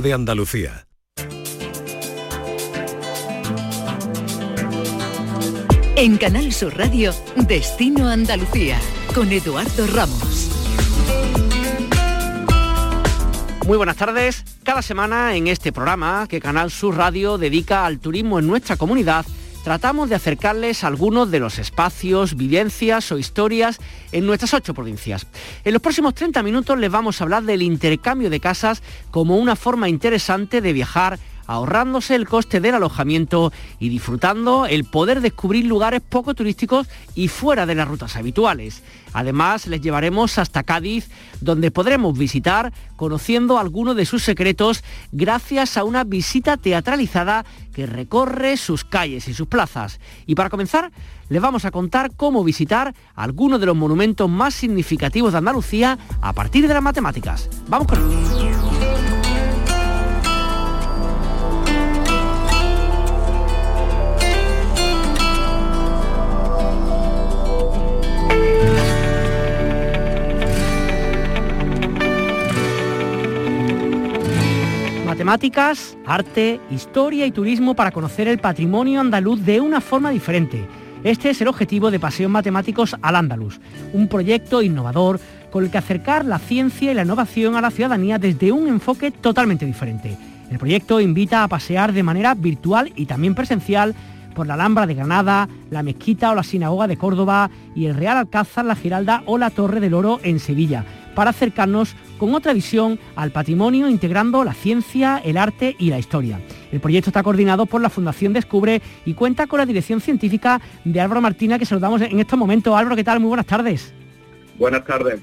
de 0.00 0.12
Andalucía. 0.12 0.86
En 5.96 6.16
Canal 6.16 6.52
Sur 6.52 6.76
Radio, 6.76 7.14
Destino 7.46 8.08
Andalucía, 8.08 8.78
con 9.14 9.30
Eduardo 9.30 9.86
Ramos. 9.86 10.50
Muy 13.66 13.76
buenas 13.76 13.96
tardes. 13.96 14.44
Cada 14.62 14.82
semana 14.82 15.36
en 15.36 15.46
este 15.46 15.72
programa 15.72 16.26
que 16.28 16.40
Canal 16.40 16.70
Sur 16.70 16.96
Radio 16.96 17.38
dedica 17.38 17.86
al 17.86 18.00
turismo 18.00 18.38
en 18.38 18.46
nuestra 18.46 18.76
comunidad, 18.76 19.24
tratamos 19.64 20.10
de 20.10 20.14
acercarles 20.14 20.84
algunos 20.84 21.30
de 21.30 21.40
los 21.40 21.58
espacios, 21.58 22.36
vivencias 22.36 23.10
o 23.10 23.18
historias 23.18 23.78
en 24.12 24.26
nuestras 24.26 24.52
ocho 24.52 24.74
provincias. 24.74 25.26
En 25.64 25.72
los 25.72 25.80
próximos 25.80 26.14
30 26.14 26.42
minutos 26.42 26.78
les 26.78 26.90
vamos 26.90 27.20
a 27.20 27.24
hablar 27.24 27.44
del 27.44 27.62
intercambio 27.62 28.28
de 28.28 28.40
casas 28.40 28.82
como 29.10 29.38
una 29.38 29.56
forma 29.56 29.88
interesante 29.88 30.60
de 30.60 30.72
viajar 30.74 31.18
ahorrándose 31.46 32.14
el 32.14 32.28
coste 32.28 32.60
del 32.60 32.74
alojamiento 32.74 33.52
y 33.78 33.88
disfrutando 33.88 34.66
el 34.66 34.84
poder 34.84 35.20
descubrir 35.20 35.66
lugares 35.66 36.00
poco 36.00 36.34
turísticos 36.34 36.88
y 37.14 37.28
fuera 37.28 37.66
de 37.66 37.74
las 37.74 37.88
rutas 37.88 38.16
habituales. 38.16 38.82
Además, 39.12 39.66
les 39.66 39.80
llevaremos 39.80 40.38
hasta 40.38 40.64
Cádiz, 40.64 41.08
donde 41.40 41.70
podremos 41.70 42.18
visitar 42.18 42.72
conociendo 42.96 43.58
algunos 43.58 43.96
de 43.96 44.06
sus 44.06 44.22
secretos 44.22 44.82
gracias 45.12 45.76
a 45.76 45.84
una 45.84 46.04
visita 46.04 46.56
teatralizada 46.56 47.44
que 47.72 47.86
recorre 47.86 48.56
sus 48.56 48.84
calles 48.84 49.28
y 49.28 49.34
sus 49.34 49.46
plazas. 49.46 50.00
Y 50.26 50.34
para 50.34 50.50
comenzar, 50.50 50.90
les 51.28 51.40
vamos 51.40 51.64
a 51.64 51.70
contar 51.70 52.12
cómo 52.16 52.44
visitar 52.44 52.94
algunos 53.14 53.60
de 53.60 53.66
los 53.66 53.76
monumentos 53.76 54.28
más 54.28 54.54
significativos 54.54 55.32
de 55.32 55.38
Andalucía 55.38 55.98
a 56.20 56.32
partir 56.32 56.66
de 56.66 56.74
las 56.74 56.82
matemáticas. 56.82 57.48
Vamos 57.68 57.88
con. 57.88 58.73
Matemáticas, 75.14 75.96
arte, 76.04 76.60
historia 76.72 77.24
y 77.24 77.30
turismo 77.30 77.74
para 77.74 77.92
conocer 77.92 78.26
el 78.26 78.40
patrimonio 78.40 79.00
andaluz 79.00 79.44
de 79.44 79.60
una 79.60 79.80
forma 79.80 80.10
diferente. 80.10 80.66
Este 81.04 81.30
es 81.30 81.40
el 81.40 81.46
objetivo 81.46 81.92
de 81.92 82.00
Paseos 82.00 82.28
Matemáticos 82.28 82.96
al 83.00 83.14
Andaluz, 83.14 83.60
un 83.92 84.08
proyecto 84.08 84.60
innovador 84.60 85.20
con 85.52 85.62
el 85.62 85.70
que 85.70 85.78
acercar 85.78 86.24
la 86.24 86.40
ciencia 86.40 86.90
y 86.90 86.94
la 86.94 87.04
innovación 87.04 87.54
a 87.54 87.60
la 87.60 87.70
ciudadanía 87.70 88.18
desde 88.18 88.50
un 88.50 88.66
enfoque 88.66 89.12
totalmente 89.12 89.64
diferente. 89.64 90.18
El 90.50 90.58
proyecto 90.58 91.00
invita 91.00 91.44
a 91.44 91.48
pasear 91.48 91.92
de 91.92 92.02
manera 92.02 92.34
virtual 92.34 92.92
y 92.96 93.06
también 93.06 93.36
presencial 93.36 93.94
por 94.34 94.48
la 94.48 94.54
Alhambra 94.54 94.84
de 94.84 94.94
Granada, 94.94 95.48
la 95.70 95.84
Mezquita 95.84 96.32
o 96.32 96.34
la 96.34 96.42
Sinagoga 96.42 96.88
de 96.88 96.96
Córdoba 96.96 97.50
y 97.76 97.86
el 97.86 97.94
Real 97.94 98.16
Alcázar, 98.16 98.64
la 98.64 98.74
Giralda 98.74 99.22
o 99.26 99.38
la 99.38 99.50
Torre 99.50 99.78
del 99.78 99.94
Oro 99.94 100.18
en 100.24 100.40
Sevilla 100.40 100.84
para 101.14 101.30
acercarnos 101.30 101.94
con 102.18 102.34
otra 102.34 102.52
visión 102.52 102.98
al 103.16 103.30
patrimonio 103.30 103.88
integrando 103.88 104.44
la 104.44 104.54
ciencia, 104.54 105.20
el 105.24 105.36
arte 105.36 105.76
y 105.78 105.90
la 105.90 105.98
historia. 105.98 106.40
El 106.72 106.80
proyecto 106.80 107.10
está 107.10 107.22
coordinado 107.22 107.66
por 107.66 107.80
la 107.80 107.90
Fundación 107.90 108.32
Descubre 108.32 108.82
y 109.04 109.14
cuenta 109.14 109.46
con 109.46 109.58
la 109.58 109.66
dirección 109.66 110.00
científica 110.00 110.60
de 110.84 111.00
Álvaro 111.00 111.20
Martina 111.20 111.58
que 111.58 111.66
saludamos 111.66 112.00
en 112.02 112.20
estos 112.20 112.38
momentos. 112.38 112.74
Álvaro, 112.76 112.96
¿qué 112.96 113.04
tal? 113.04 113.20
Muy 113.20 113.28
buenas 113.28 113.46
tardes. 113.46 113.92
Buenas 114.58 114.84
tardes. 114.84 115.20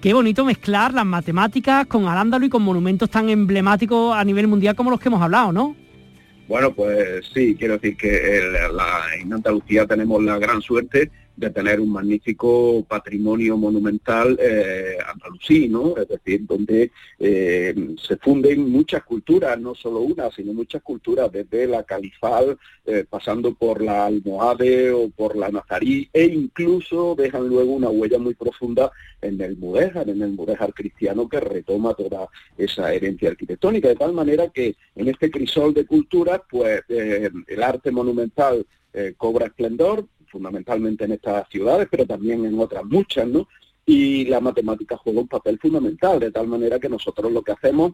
Qué 0.00 0.12
bonito 0.14 0.44
mezclar 0.44 0.92
las 0.94 1.06
matemáticas 1.06 1.86
con 1.86 2.08
Arándalo 2.08 2.44
y 2.44 2.48
con 2.48 2.62
monumentos 2.62 3.08
tan 3.08 3.28
emblemáticos 3.28 4.16
a 4.16 4.24
nivel 4.24 4.48
mundial 4.48 4.74
como 4.74 4.90
los 4.90 4.98
que 4.98 5.08
hemos 5.08 5.22
hablado, 5.22 5.52
¿no? 5.52 5.76
Bueno, 6.48 6.72
pues 6.72 7.24
sí, 7.32 7.54
quiero 7.56 7.74
decir 7.74 7.96
que 7.96 8.40
en 9.20 9.32
Andalucía 9.32 9.86
tenemos 9.86 10.22
la 10.22 10.38
gran 10.38 10.60
suerte 10.60 11.10
de 11.36 11.50
tener 11.50 11.80
un 11.80 11.90
magnífico 11.90 12.84
patrimonio 12.88 13.56
monumental 13.56 14.38
eh. 14.40 14.98
Es 15.96 16.08
decir, 16.08 16.46
donde 16.46 16.90
eh, 17.18 17.74
se 18.00 18.16
funden 18.16 18.70
muchas 18.70 19.02
culturas, 19.02 19.58
no 19.60 19.74
solo 19.74 20.00
una, 20.00 20.30
sino 20.30 20.52
muchas 20.52 20.82
culturas, 20.82 21.30
desde 21.30 21.66
la 21.66 21.82
califal, 21.82 22.56
eh, 22.86 23.04
pasando 23.08 23.54
por 23.54 23.82
la 23.82 24.06
almohade 24.06 24.92
o 24.92 25.10
por 25.10 25.36
la 25.36 25.50
nazarí, 25.50 26.08
e 26.12 26.24
incluso 26.24 27.14
dejan 27.14 27.48
luego 27.48 27.72
una 27.72 27.90
huella 27.90 28.18
muy 28.18 28.34
profunda 28.34 28.90
en 29.20 29.40
el 29.40 29.56
mudéjar, 29.56 30.08
en 30.08 30.22
el 30.22 30.32
mudéjar 30.32 30.72
cristiano 30.72 31.28
que 31.28 31.40
retoma 31.40 31.94
toda 31.94 32.28
esa 32.56 32.92
herencia 32.92 33.30
arquitectónica, 33.30 33.88
de 33.88 33.96
tal 33.96 34.12
manera 34.12 34.48
que 34.48 34.76
en 34.94 35.08
este 35.08 35.30
crisol 35.30 35.74
de 35.74 35.86
culturas, 35.86 36.40
pues 36.48 36.82
el 36.88 37.62
arte 37.62 37.90
monumental 37.90 38.66
cobra 39.16 39.46
esplendor, 39.46 40.06
fundamentalmente 40.32 41.04
en 41.04 41.12
estas 41.12 41.48
ciudades, 41.48 41.86
pero 41.90 42.06
también 42.06 42.44
en 42.44 42.58
otras 42.58 42.84
muchas, 42.84 43.28
¿no? 43.28 43.46
Y 43.84 44.24
la 44.24 44.40
matemática 44.40 44.96
juega 44.96 45.20
un 45.20 45.28
papel 45.28 45.58
fundamental, 45.60 46.18
de 46.18 46.32
tal 46.32 46.48
manera 46.48 46.80
que 46.80 46.88
nosotros 46.88 47.30
lo 47.30 47.42
que 47.42 47.52
hacemos 47.52 47.92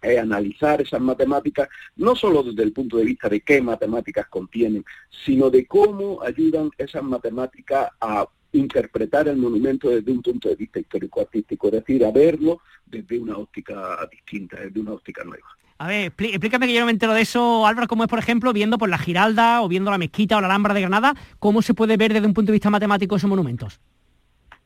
es 0.00 0.18
analizar 0.18 0.80
esas 0.80 1.00
matemáticas, 1.00 1.68
no 1.96 2.14
solo 2.14 2.42
desde 2.42 2.62
el 2.62 2.72
punto 2.72 2.96
de 2.96 3.04
vista 3.04 3.28
de 3.28 3.40
qué 3.40 3.60
matemáticas 3.60 4.28
contienen, 4.28 4.84
sino 5.24 5.50
de 5.50 5.66
cómo 5.66 6.22
ayudan 6.22 6.70
esas 6.78 7.02
matemáticas 7.02 7.90
a 8.00 8.26
interpretar 8.58 9.28
el 9.28 9.36
monumento 9.36 9.90
desde 9.90 10.10
un 10.12 10.22
punto 10.22 10.48
de 10.48 10.56
vista 10.56 10.80
histórico-artístico, 10.80 11.68
es 11.68 11.72
decir, 11.74 12.04
a 12.04 12.10
verlo 12.10 12.60
desde 12.86 13.18
una 13.18 13.36
óptica 13.36 13.98
distinta, 14.10 14.60
desde 14.60 14.80
una 14.80 14.92
óptica 14.92 15.24
nueva. 15.24 15.46
A 15.78 15.88
ver, 15.88 16.12
explícame 16.16 16.66
que 16.66 16.74
yo 16.74 16.84
me 16.84 16.92
entero 16.92 17.12
de 17.14 17.22
eso, 17.22 17.66
Álvaro, 17.66 17.88
cómo 17.88 18.04
es, 18.04 18.08
por 18.08 18.18
ejemplo, 18.18 18.52
viendo 18.52 18.78
por 18.78 18.88
la 18.88 18.98
Giralda 18.98 19.60
o 19.62 19.68
viendo 19.68 19.90
la 19.90 19.98
Mezquita 19.98 20.36
o 20.36 20.40
la 20.40 20.46
Alhambra 20.46 20.72
de 20.72 20.82
Granada, 20.82 21.14
cómo 21.40 21.62
se 21.62 21.74
puede 21.74 21.96
ver 21.96 22.12
desde 22.12 22.26
un 22.26 22.34
punto 22.34 22.52
de 22.52 22.56
vista 22.56 22.70
matemático 22.70 23.16
esos 23.16 23.28
monumentos. 23.28 23.80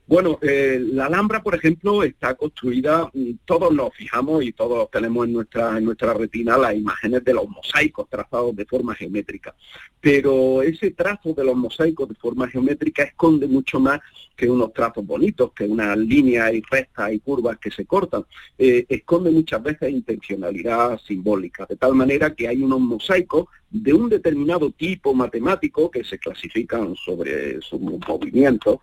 Bueno, 0.08 0.38
eh, 0.40 0.80
la 0.80 1.04
Alhambra, 1.04 1.42
por 1.42 1.54
ejemplo, 1.54 2.02
está 2.02 2.34
construida, 2.34 3.10
mm, 3.12 3.32
todos 3.44 3.70
nos 3.74 3.94
fijamos 3.94 4.42
y 4.42 4.52
todos 4.52 4.90
tenemos 4.90 5.26
en 5.26 5.34
nuestra, 5.34 5.76
en 5.76 5.84
nuestra 5.84 6.14
retina 6.14 6.56
las 6.56 6.74
imágenes 6.74 7.22
de 7.24 7.34
los 7.34 7.46
mosaicos 7.46 8.08
trazados 8.08 8.56
de 8.56 8.64
forma 8.64 8.94
geométrica. 8.94 9.54
Pero 10.00 10.62
ese 10.62 10.92
trazo 10.92 11.34
de 11.34 11.44
los 11.44 11.54
mosaicos 11.54 12.08
de 12.08 12.14
forma 12.14 12.48
geométrica 12.48 13.02
esconde 13.02 13.46
mucho 13.46 13.80
más 13.80 14.00
que 14.34 14.48
unos 14.48 14.72
trazos 14.72 15.04
bonitos, 15.04 15.52
que 15.52 15.64
unas 15.64 15.98
líneas 15.98 16.54
y 16.54 16.62
rectas 16.62 17.12
y 17.12 17.18
curvas 17.18 17.58
que 17.58 17.70
se 17.70 17.84
cortan. 17.84 18.24
Eh, 18.56 18.86
esconde 18.88 19.30
muchas 19.30 19.62
veces 19.62 19.90
intencionalidad 19.90 20.98
simbólica, 21.00 21.66
de 21.68 21.76
tal 21.76 21.94
manera 21.94 22.34
que 22.34 22.48
hay 22.48 22.62
unos 22.62 22.80
mosaicos 22.80 23.48
de 23.68 23.92
un 23.92 24.08
determinado 24.08 24.70
tipo 24.70 25.12
matemático 25.12 25.90
que 25.90 26.02
se 26.02 26.18
clasifican 26.18 26.94
sobre 26.96 27.60
su 27.60 27.78
movimiento 27.78 28.80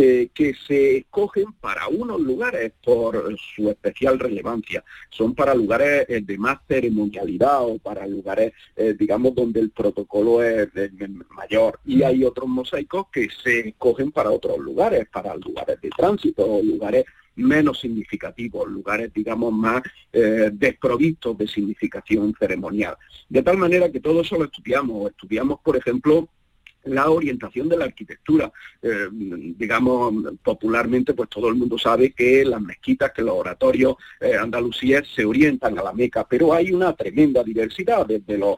eh, 0.00 0.28
que 0.32 0.54
se 0.54 0.98
escogen 0.98 1.52
para 1.54 1.88
unos 1.88 2.20
lugares 2.20 2.70
por 2.84 3.36
su 3.36 3.68
especial 3.68 4.20
relevancia. 4.20 4.84
Son 5.10 5.34
para 5.34 5.56
lugares 5.56 6.06
eh, 6.08 6.20
de 6.22 6.38
más 6.38 6.58
ceremonialidad 6.68 7.64
o 7.64 7.80
para 7.80 8.06
lugares, 8.06 8.52
eh, 8.76 8.94
digamos, 8.96 9.34
donde 9.34 9.58
el 9.58 9.70
protocolo 9.70 10.40
es 10.40 10.68
mayor. 11.30 11.80
Y 11.84 12.04
hay 12.04 12.22
otros 12.22 12.48
mosaicos 12.48 13.08
que 13.10 13.26
se 13.42 13.70
escogen 13.70 14.12
para 14.12 14.30
otros 14.30 14.58
lugares, 14.58 15.08
para 15.12 15.34
lugares 15.34 15.80
de 15.80 15.90
tránsito 15.90 16.46
o 16.46 16.62
lugares 16.62 17.04
menos 17.34 17.80
significativos, 17.80 18.68
lugares, 18.68 19.12
digamos, 19.12 19.52
más 19.52 19.82
desprovistos 20.12 21.36
de 21.38 21.48
significación 21.48 22.34
ceremonial. 22.38 22.96
De 23.28 23.42
tal 23.42 23.56
manera 23.56 23.90
que 23.90 24.00
todo 24.00 24.20
eso 24.20 24.36
lo 24.36 24.44
estudiamos. 24.44 25.10
Estudiamos, 25.10 25.58
por 25.60 25.76
ejemplo, 25.76 26.28
la 26.84 27.10
orientación 27.10 27.68
de 27.68 27.76
la 27.76 27.84
arquitectura. 27.86 28.52
Eh, 28.82 29.08
digamos, 29.10 30.14
popularmente, 30.42 31.14
pues 31.14 31.28
todo 31.28 31.48
el 31.48 31.56
mundo 31.56 31.78
sabe 31.78 32.12
que 32.12 32.44
las 32.44 32.60
mezquitas, 32.60 33.12
que 33.12 33.22
los 33.22 33.34
oratorios 33.34 33.96
eh, 34.20 34.36
andalusíes 34.36 35.02
se 35.14 35.24
orientan 35.24 35.78
a 35.78 35.82
la 35.82 35.92
Meca, 35.92 36.26
pero 36.28 36.52
hay 36.52 36.72
una 36.72 36.94
tremenda 36.94 37.42
diversidad, 37.42 38.06
desde 38.06 38.38
los 38.38 38.56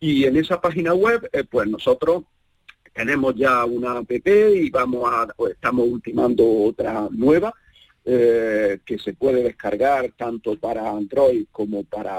y 0.01 0.25
en 0.25 0.35
esa 0.35 0.59
página 0.59 0.93
web 0.93 1.29
pues 1.49 1.69
nosotros 1.69 2.25
tenemos 2.93 3.35
ya 3.35 3.65
una 3.65 3.97
app 3.97 4.11
y 4.11 4.69
vamos 4.69 5.09
a, 5.11 5.27
estamos 5.49 5.87
ultimando 5.87 6.45
otra 6.63 7.07
nueva 7.11 7.53
eh, 8.05 8.79
que 8.85 8.97
se 8.97 9.13
puede 9.13 9.43
descargar 9.43 10.11
tanto 10.17 10.57
para 10.57 10.89
Android 10.89 11.45
como 11.51 11.83
para 11.83 12.15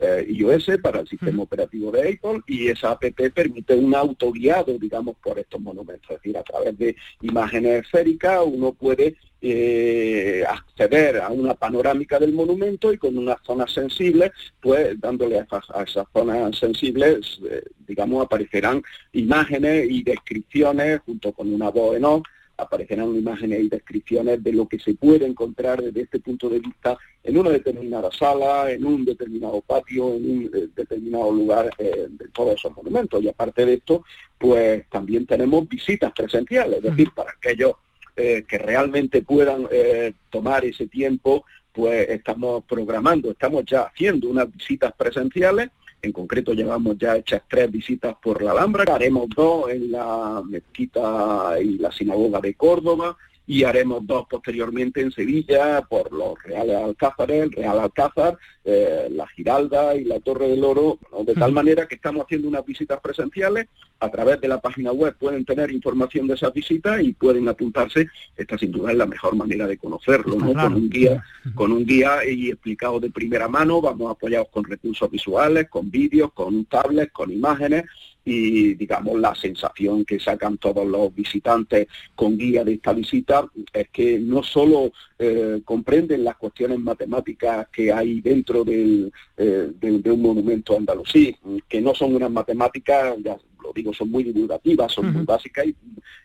eh, 0.00 0.26
iOS, 0.28 0.78
para 0.82 1.00
el 1.00 1.08
sistema 1.08 1.42
operativo 1.42 1.90
de 1.90 2.00
Apple, 2.00 2.40
y 2.46 2.68
esa 2.68 2.92
app 2.92 3.04
permite 3.34 3.74
un 3.74 3.94
autoguiado, 3.94 4.78
digamos, 4.78 5.16
por 5.22 5.38
estos 5.38 5.60
monumentos. 5.60 6.10
Es 6.10 6.16
decir, 6.16 6.38
a 6.38 6.42
través 6.42 6.78
de 6.78 6.96
imágenes 7.22 7.84
esféricas 7.84 8.40
uno 8.44 8.72
puede 8.72 9.16
eh, 9.40 10.44
acceder 10.48 11.18
a 11.18 11.28
una 11.28 11.54
panorámica 11.54 12.18
del 12.18 12.32
monumento 12.32 12.92
y 12.92 12.98
con 12.98 13.16
unas 13.16 13.38
zonas 13.44 13.72
sensibles, 13.72 14.32
pues 14.60 14.98
dándole 15.00 15.38
a 15.38 15.42
esas, 15.42 16.06
zonas 16.12 16.58
sensibles, 16.58 17.40
eh, 17.48 17.62
digamos, 17.86 18.24
aparecerán 18.24 18.82
imágenes 19.12 19.86
y 19.90 20.02
descripciones 20.02 21.00
junto 21.06 21.32
con 21.32 21.52
una 21.52 21.70
voz 21.70 21.96
en 21.96 22.04
off, 22.04 22.22
aparecerán 22.58 23.14
imágenes 23.14 23.60
y 23.60 23.68
descripciones 23.68 24.42
de 24.42 24.52
lo 24.52 24.68
que 24.68 24.78
se 24.78 24.94
puede 24.94 25.26
encontrar 25.26 25.80
desde 25.80 26.02
este 26.02 26.18
punto 26.18 26.48
de 26.50 26.58
vista 26.58 26.98
en 27.22 27.38
una 27.38 27.50
determinada 27.50 28.10
sala, 28.10 28.70
en 28.70 28.84
un 28.84 29.04
determinado 29.04 29.60
patio, 29.62 30.14
en 30.14 30.30
un 30.30 30.50
eh, 30.52 30.68
determinado 30.74 31.30
lugar 31.32 31.70
de 31.78 32.28
todos 32.32 32.56
esos 32.56 32.76
monumentos. 32.76 33.22
Y 33.22 33.28
aparte 33.28 33.64
de 33.64 33.74
esto, 33.74 34.04
pues 34.36 34.86
también 34.90 35.24
tenemos 35.24 35.68
visitas 35.68 36.12
presenciales, 36.12 36.78
es 36.78 36.82
decir, 36.82 37.10
para 37.14 37.30
aquellos 37.30 37.74
eh, 38.16 38.44
que 38.48 38.58
realmente 38.58 39.22
puedan 39.22 39.68
eh, 39.70 40.12
tomar 40.28 40.64
ese 40.64 40.88
tiempo, 40.88 41.44
pues 41.72 42.08
estamos 42.08 42.64
programando, 42.64 43.30
estamos 43.30 43.64
ya 43.64 43.82
haciendo 43.82 44.28
unas 44.28 44.52
visitas 44.52 44.92
presenciales, 44.96 45.70
en 46.02 46.12
concreto 46.12 46.52
llevamos 46.52 46.96
ya 46.98 47.16
hechas 47.16 47.42
tres 47.48 47.70
visitas 47.70 48.16
por 48.22 48.42
la 48.42 48.52
Alhambra, 48.52 48.94
haremos 48.94 49.28
dos 49.34 49.70
en 49.70 49.92
la 49.92 50.42
mezquita 50.48 51.56
y 51.60 51.78
la 51.78 51.90
sinagoga 51.92 52.40
de 52.40 52.54
Córdoba, 52.54 53.16
y 53.48 53.64
haremos 53.64 54.06
dos 54.06 54.26
posteriormente 54.28 55.00
en 55.00 55.10
Sevilla 55.10 55.80
por 55.88 56.12
los 56.12 56.40
Reales 56.42 56.76
Alcázares, 56.76 57.44
el 57.44 57.52
Real 57.52 57.80
Alcázar, 57.80 58.36
eh, 58.62 59.08
la 59.10 59.26
Giralda 59.28 59.96
y 59.96 60.04
la 60.04 60.20
Torre 60.20 60.48
del 60.48 60.62
Oro, 60.62 60.98
de 61.24 61.34
tal 61.34 61.52
manera 61.52 61.88
que 61.88 61.94
estamos 61.94 62.24
haciendo 62.24 62.46
unas 62.46 62.64
visitas 62.66 63.00
presenciales, 63.00 63.68
a 64.00 64.10
través 64.10 64.38
de 64.42 64.48
la 64.48 64.60
página 64.60 64.92
web 64.92 65.16
pueden 65.18 65.46
tener 65.46 65.70
información 65.72 66.26
de 66.26 66.34
esas 66.34 66.52
visitas 66.52 67.00
y 67.02 67.14
pueden 67.14 67.48
apuntarse, 67.48 68.08
esta 68.36 68.58
sin 68.58 68.70
duda 68.70 68.90
es 68.90 68.98
la 68.98 69.06
mejor 69.06 69.34
manera 69.34 69.66
de 69.66 69.78
conocerlo, 69.78 70.36
¿no? 70.36 70.52
con 70.52 70.74
un 70.74 70.90
guía, 70.90 71.24
con 71.54 71.72
un 71.72 71.86
guía 71.86 72.18
y 72.28 72.50
explicado 72.50 73.00
de 73.00 73.10
primera 73.10 73.48
mano, 73.48 73.80
vamos 73.80 74.10
apoyados 74.10 74.48
con 74.50 74.64
recursos 74.64 75.10
visuales, 75.10 75.70
con 75.70 75.90
vídeos, 75.90 76.32
con 76.34 76.66
tablets, 76.66 77.12
con 77.12 77.32
imágenes, 77.32 77.84
y 78.28 78.74
digamos 78.74 79.18
la 79.18 79.34
sensación 79.34 80.04
que 80.04 80.20
sacan 80.20 80.58
todos 80.58 80.86
los 80.86 81.14
visitantes 81.14 81.88
con 82.14 82.36
guía 82.36 82.62
de 82.62 82.74
esta 82.74 82.92
visita 82.92 83.48
es 83.72 83.88
que 83.88 84.18
no 84.18 84.42
solo 84.42 84.92
eh, 85.18 85.62
comprenden 85.64 86.24
las 86.24 86.36
cuestiones 86.36 86.78
matemáticas 86.78 87.68
que 87.72 87.90
hay 87.90 88.20
dentro 88.20 88.64
del, 88.64 89.10
eh, 89.36 89.70
de, 89.80 90.10
un 90.10 90.20
monumento 90.20 90.76
andalusí, 90.76 91.34
que 91.66 91.80
no 91.80 91.94
son 91.94 92.14
unas 92.16 92.30
matemáticas, 92.30 93.16
ya 93.24 93.36
lo 93.62 93.72
digo, 93.72 93.94
son 93.94 94.10
muy 94.10 94.24
divulgativas, 94.24 94.92
son 94.92 95.12
muy 95.12 95.24
básicas 95.24 95.66
y, 95.66 95.74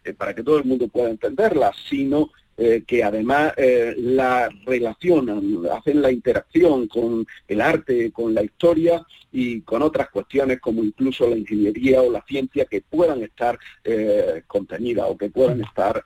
eh, 0.03 0.13
para 0.13 0.35
que 0.35 0.43
todo 0.43 0.57
el 0.57 0.65
mundo 0.65 0.89
pueda 0.89 1.09
entenderlas, 1.09 1.75
sino 1.89 2.31
eh, 2.55 2.83
que 2.85 3.03
además 3.03 3.53
eh, 3.57 3.95
la 3.97 4.47
relacionan, 4.65 5.41
hacen 5.71 6.01
la 6.01 6.11
interacción 6.11 6.87
con 6.87 7.25
el 7.47 7.61
arte, 7.61 8.11
con 8.11 8.33
la 8.33 8.43
historia 8.43 9.03
y 9.33 9.61
con 9.61 9.81
otras 9.81 10.09
cuestiones 10.09 10.61
como 10.61 10.83
incluso 10.83 11.27
la 11.27 11.35
ingeniería 11.35 12.01
o 12.01 12.11
la 12.11 12.23
ciencia 12.25 12.65
que 12.65 12.81
puedan 12.81 13.23
estar 13.23 13.59
eh, 13.83 14.43
contenidas 14.47 15.07
o 15.09 15.17
que 15.17 15.29
puedan 15.29 15.61
estar 15.61 16.01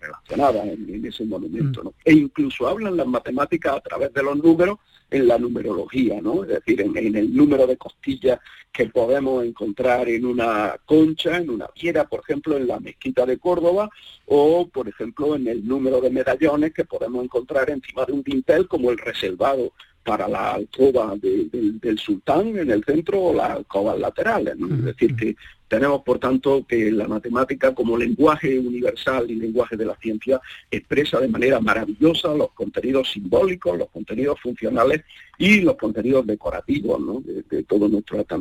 relacionadas 0.00 0.66
en, 0.68 1.04
ese 1.04 1.24
monumento. 1.24 1.82
¿no? 1.82 1.94
E 2.04 2.12
incluso 2.12 2.68
hablan 2.68 2.96
las 2.96 3.06
matemáticas 3.06 3.76
a 3.76 3.80
través 3.80 4.12
de 4.14 4.22
los 4.22 4.36
números 4.36 4.78
en 5.12 5.28
la 5.28 5.38
numerología, 5.38 6.20
¿no? 6.20 6.42
Es 6.42 6.48
decir, 6.48 6.80
en, 6.80 6.96
el 6.96 7.36
número 7.36 7.66
de 7.66 7.76
costillas 7.76 8.40
que 8.72 8.86
podemos 8.86 9.44
encontrar 9.44 10.08
en 10.08 10.24
una 10.24 10.76
concha, 10.86 11.36
en 11.36 11.50
una 11.50 11.66
piedra, 11.68 12.08
por 12.08 12.20
ejemplo, 12.20 12.56
en 12.56 12.66
la 12.66 12.80
mezquita 12.80 13.26
de 13.26 13.38
Córdoba, 13.38 13.90
o, 14.26 14.66
por 14.68 14.88
ejemplo, 14.88 15.36
en 15.36 15.46
el 15.48 15.66
número 15.66 16.00
de 16.00 16.10
medallones 16.10 16.72
que 16.72 16.86
podemos 16.86 17.22
encontrar 17.22 17.68
encima 17.68 18.06
de 18.06 18.12
un 18.14 18.22
dintel, 18.22 18.66
como 18.66 18.90
el 18.90 18.98
reservado 18.98 19.72
para 20.04 20.28
la 20.28 20.54
alcoba 20.54 21.14
del 21.16 21.98
sultán 21.98 22.56
en 22.56 22.70
el 22.70 22.84
centro 22.84 23.20
o 23.20 23.34
las 23.34 23.50
alcobas 23.50 23.98
laterales. 23.98 24.54
Es 24.54 24.84
decir, 24.84 25.16
que 25.16 25.36
tenemos, 25.68 26.02
por 26.02 26.18
tanto, 26.18 26.66
que 26.66 26.90
la 26.90 27.08
matemática 27.08 27.74
como 27.74 27.96
lenguaje 27.96 28.58
universal 28.58 29.30
y 29.30 29.36
lenguaje 29.36 29.76
de 29.76 29.86
la 29.86 29.96
ciencia 29.96 30.40
expresa 30.70 31.18
de 31.18 31.28
manera 31.28 31.60
maravillosa 31.60 32.34
los 32.34 32.50
contenidos 32.52 33.10
simbólicos, 33.12 33.78
los 33.78 33.88
contenidos 33.88 34.38
funcionales 34.40 35.02
y 35.38 35.60
los 35.60 35.76
contenidos 35.76 36.26
decorativos 36.26 37.24
de, 37.24 37.62
todo 37.62 37.88
nuestro 37.88 38.18
arte 38.18 38.34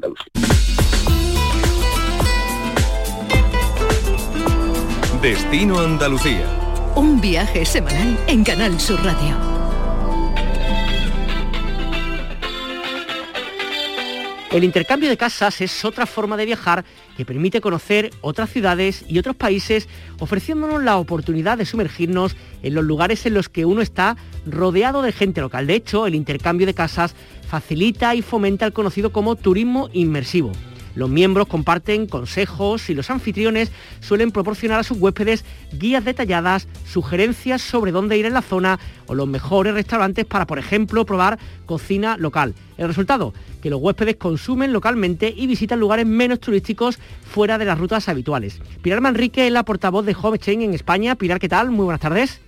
Destino 5.22 5.80
Andalucía. 5.80 6.48
Un 6.96 7.22
viaje 7.22 7.64
semanal 7.64 8.18
en 8.28 8.44
Canal 8.44 8.80
Sur 8.80 9.02
Radio. 9.04 9.51
El 14.52 14.66
intercambio 14.66 15.08
de 15.08 15.16
casas 15.16 15.62
es 15.62 15.86
otra 15.86 16.06
forma 16.06 16.36
de 16.36 16.46
viajar 16.46 16.84
que 17.16 17.24
permite 17.24 17.62
conocer 17.62 18.12
otras 18.20 18.50
ciudades 18.50 19.06
y 19.08 19.18
otros 19.18 19.38
países, 19.38 19.88
ofreciéndonos 20.20 20.84
la 20.84 20.98
oportunidad 20.98 21.58
de 21.58 21.66
sumergirnos 21.66 22.36
en 22.62 22.76
los 22.76 22.84
lugares 22.84 23.26
en 23.26 23.34
los 23.34 23.48
que 23.48 23.64
uno 23.64 23.82
está 23.82 24.18
rodeado 24.46 25.04
de 25.04 25.14
gente 25.14 25.40
local. 25.40 25.68
De 25.68 25.76
hecho, 25.76 26.06
el 26.06 26.16
intercambio 26.16 26.68
de 26.68 26.74
casas 26.74 27.16
facilita 27.48 28.14
y 28.14 28.22
fomenta 28.22 28.66
el 28.66 28.74
conocido 28.74 29.14
como 29.14 29.38
turismo 29.38 29.90
inmersivo. 29.94 30.52
Los 30.96 31.10
miembros 31.10 31.48
comparten 31.48 32.08
consejos 32.08 32.90
y 32.90 32.94
los 32.94 33.10
anfitriones 33.10 33.72
suelen 34.02 34.32
proporcionar 34.32 34.80
a 34.80 34.84
sus 34.84 34.98
huéspedes 34.98 35.46
guías 35.74 36.04
detalladas, 36.04 36.68
sugerencias 36.86 37.62
sobre 37.62 37.92
dónde 37.92 38.18
ir 38.18 38.26
en 38.26 38.34
la 38.34 38.42
zona 38.42 38.80
o 39.08 39.16
los 39.16 39.28
mejores 39.28 39.74
restaurantes 39.74 40.26
para, 40.26 40.48
por 40.48 40.60
ejemplo, 40.60 41.06
probar 41.06 41.40
cocina 41.66 42.18
local. 42.18 42.54
El 42.78 42.88
resultado, 42.88 43.34
que 43.62 43.70
los 43.70 43.82
huéspedes 43.82 44.18
consumen 44.18 44.74
localmente 44.74 45.34
y 45.36 45.48
visitan 45.48 45.80
lugares 45.80 46.06
menos 46.06 46.40
turísticos 46.40 47.00
fuera 47.24 47.58
de 47.58 47.66
las 47.66 47.78
rutas 47.78 48.10
habituales. 48.10 48.60
Pilar 48.82 49.02
Manrique 49.02 49.48
es 49.48 49.54
la 49.54 49.64
portavoz 49.64 50.06
de 50.06 50.16
Home 50.22 50.40
en 50.46 50.74
España. 50.74 51.16
Pilar, 51.16 51.40
¿qué 51.40 51.50
tal? 51.50 51.72
Muy 51.72 51.86
buenas 51.86 52.02
tardes. 52.02 52.42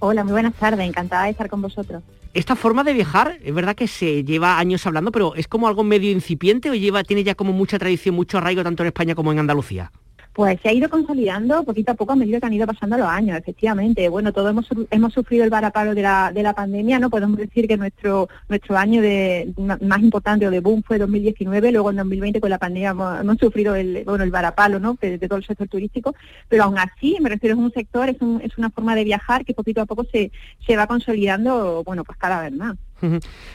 Hola, 0.00 0.22
muy 0.22 0.32
buenas 0.32 0.54
tardes, 0.54 0.86
encantada 0.86 1.24
de 1.24 1.30
estar 1.30 1.48
con 1.48 1.60
vosotros. 1.60 2.02
Esta 2.32 2.54
forma 2.54 2.84
de 2.84 2.92
viajar, 2.92 3.38
es 3.42 3.52
verdad 3.52 3.74
que 3.74 3.88
se 3.88 4.22
lleva 4.22 4.58
años 4.58 4.86
hablando, 4.86 5.10
pero 5.10 5.34
¿es 5.34 5.48
como 5.48 5.66
algo 5.66 5.82
medio 5.82 6.12
incipiente 6.12 6.70
o 6.70 6.74
lleva, 6.74 7.02
tiene 7.02 7.24
ya 7.24 7.34
como 7.34 7.52
mucha 7.52 7.78
tradición, 7.78 8.14
mucho 8.14 8.38
arraigo 8.38 8.62
tanto 8.62 8.84
en 8.84 8.88
España 8.88 9.16
como 9.16 9.32
en 9.32 9.40
Andalucía? 9.40 9.90
Pues 10.38 10.60
se 10.62 10.68
ha 10.68 10.72
ido 10.72 10.88
consolidando 10.88 11.64
poquito 11.64 11.90
a 11.90 11.94
poco 11.96 12.12
a 12.12 12.14
medida 12.14 12.38
que 12.38 12.46
han 12.46 12.52
ido 12.52 12.64
pasando 12.64 12.96
los 12.96 13.08
años, 13.08 13.36
efectivamente. 13.36 14.08
Bueno, 14.08 14.32
todos 14.32 14.50
hemos, 14.50 14.68
hemos 14.88 15.12
sufrido 15.12 15.42
el 15.42 15.50
varapalo 15.50 15.96
de 15.96 16.02
la, 16.02 16.30
de 16.32 16.44
la 16.44 16.52
pandemia, 16.52 17.00
¿no? 17.00 17.10
Podemos 17.10 17.38
decir 17.38 17.66
que 17.66 17.76
nuestro 17.76 18.28
nuestro 18.48 18.78
año 18.78 19.02
de 19.02 19.52
más 19.56 20.00
importante 20.00 20.46
o 20.46 20.52
de 20.52 20.60
boom 20.60 20.84
fue 20.84 20.98
2019, 20.98 21.72
luego 21.72 21.90
en 21.90 21.96
2020 21.96 22.40
con 22.40 22.50
la 22.50 22.58
pandemia 22.58 22.90
hemos, 22.90 23.38
sufrido 23.38 23.74
el 23.74 24.04
bueno 24.04 24.22
el 24.22 24.30
varapalo, 24.30 24.78
¿no? 24.78 24.96
De, 25.00 25.18
todo 25.18 25.40
el 25.40 25.44
sector 25.44 25.66
turístico, 25.66 26.14
pero 26.48 26.62
aún 26.62 26.78
así, 26.78 27.16
me 27.20 27.30
refiero, 27.30 27.56
es 27.56 27.60
un 27.60 27.72
sector, 27.72 28.08
es, 28.08 28.20
un, 28.20 28.40
es 28.40 28.56
una 28.58 28.70
forma 28.70 28.94
de 28.94 29.02
viajar 29.02 29.44
que 29.44 29.54
poquito 29.54 29.80
a 29.80 29.86
poco 29.86 30.04
se, 30.04 30.30
se 30.64 30.76
va 30.76 30.86
consolidando, 30.86 31.82
bueno, 31.82 32.04
pues 32.04 32.16
cada 32.16 32.42
vez 32.42 32.52
más. 32.52 32.76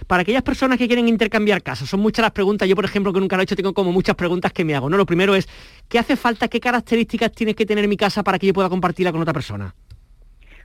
Para 0.08 0.22
aquellas 0.22 0.44
personas 0.44 0.78
que 0.78 0.88
quieren 0.88 1.08
intercambiar 1.08 1.62
casas, 1.62 1.90
son 1.90 2.00
muchas 2.00 2.24
las 2.24 2.32
preguntas. 2.32 2.68
Yo, 2.68 2.76
por 2.76 2.86
ejemplo, 2.86 3.12
que 3.14 3.20
nunca 3.20 3.36
lo 3.36 3.42
he 3.42 3.44
hecho, 3.44 3.56
tengo 3.56 3.74
como 3.74 3.92
muchas 3.92 4.16
preguntas 4.16 4.52
que 4.54 4.64
me 4.66 4.76
hago. 4.76 4.90
¿no? 4.90 4.98
Lo 4.98 5.06
primero 5.06 5.36
es, 5.36 5.48
¿qué 5.90 6.00
hace 6.00 6.16
falta? 6.16 6.48
¿Qué 6.48 6.60
características 6.60 7.32
tiene 7.32 7.54
que 7.56 7.66
tener 7.66 7.88
mi 7.88 7.98
casa 7.98 8.24
para 8.24 8.40
que 8.40 8.48
yo 8.48 8.54
pueda 8.54 8.70
compartirla 8.70 9.12
con 9.12 9.22
otra 9.22 9.34
persona? 9.34 9.74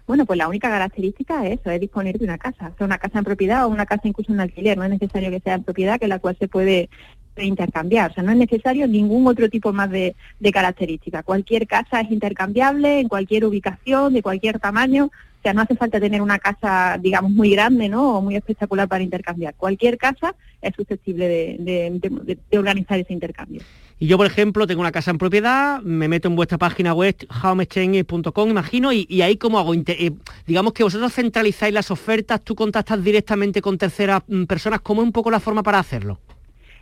Bueno, 0.08 0.24
pues 0.24 0.38
la 0.38 0.48
única 0.48 0.70
característica 0.70 1.46
es 1.46 1.60
eso, 1.60 1.70
es 1.70 1.78
disponer 1.78 2.18
de 2.18 2.24
una 2.24 2.38
casa, 2.38 2.72
sea 2.78 2.86
una 2.86 2.96
casa 2.96 3.18
en 3.18 3.26
propiedad 3.26 3.66
o 3.66 3.68
una 3.68 3.84
casa 3.84 4.08
incluso 4.08 4.32
en 4.32 4.40
alquiler. 4.40 4.78
No 4.78 4.84
es 4.84 4.90
necesario 4.90 5.30
que 5.30 5.40
sea 5.40 5.52
en 5.56 5.64
propiedad, 5.64 6.00
que 6.00 6.08
la 6.08 6.18
cual 6.18 6.34
se 6.40 6.48
puede 6.48 6.88
intercambiar. 7.36 8.10
O 8.10 8.14
sea, 8.14 8.22
no 8.22 8.32
es 8.32 8.38
necesario 8.38 8.88
ningún 8.88 9.26
otro 9.26 9.50
tipo 9.50 9.70
más 9.70 9.90
de, 9.90 10.16
de 10.40 10.50
característica. 10.50 11.22
Cualquier 11.22 11.66
casa 11.66 12.00
es 12.00 12.10
intercambiable 12.10 13.00
en 13.00 13.08
cualquier 13.08 13.44
ubicación, 13.44 14.14
de 14.14 14.22
cualquier 14.22 14.58
tamaño. 14.58 15.04
O 15.04 15.42
sea, 15.42 15.52
no 15.52 15.60
hace 15.60 15.76
falta 15.76 16.00
tener 16.00 16.22
una 16.22 16.38
casa, 16.38 16.96
digamos, 16.98 17.30
muy 17.30 17.50
grande, 17.50 17.90
¿no? 17.90 18.16
O 18.16 18.22
muy 18.22 18.34
espectacular 18.34 18.88
para 18.88 19.04
intercambiar. 19.04 19.56
Cualquier 19.56 19.98
casa 19.98 20.34
es 20.62 20.74
susceptible 20.74 21.28
de, 21.28 22.58
organizar 22.58 22.98
ese 22.98 23.12
intercambio. 23.12 23.60
Y 24.00 24.06
yo, 24.06 24.16
por 24.16 24.26
ejemplo, 24.26 24.66
tengo 24.66 24.80
una 24.80 24.92
casa 24.92 25.10
en 25.10 25.18
propiedad, 25.18 25.82
me 25.82 26.06
meto 26.06 26.28
en 26.28 26.36
vuestra 26.36 26.56
página 26.56 26.94
web, 26.94 27.16
homechange.com, 27.42 28.48
imagino, 28.48 28.92
y, 28.92 29.22
ahí 29.22 29.36
como 29.36 29.58
hago, 29.58 29.74
eh, 29.74 30.12
digamos 30.46 30.72
que 30.72 30.84
vosotros 30.84 31.12
centralizáis 31.12 31.74
las 31.74 31.90
ofertas, 31.90 32.42
tú 32.42 32.54
contactas 32.54 33.02
directamente 33.02 33.60
con 33.60 33.76
terceras 33.76 34.22
mm, 34.28 34.44
personas, 34.44 34.80
¿cómo 34.82 35.02
es 35.02 35.06
un 35.06 35.12
poco 35.12 35.30
la 35.32 35.40
forma 35.40 35.64
para 35.64 35.80
hacerlo? 35.80 36.20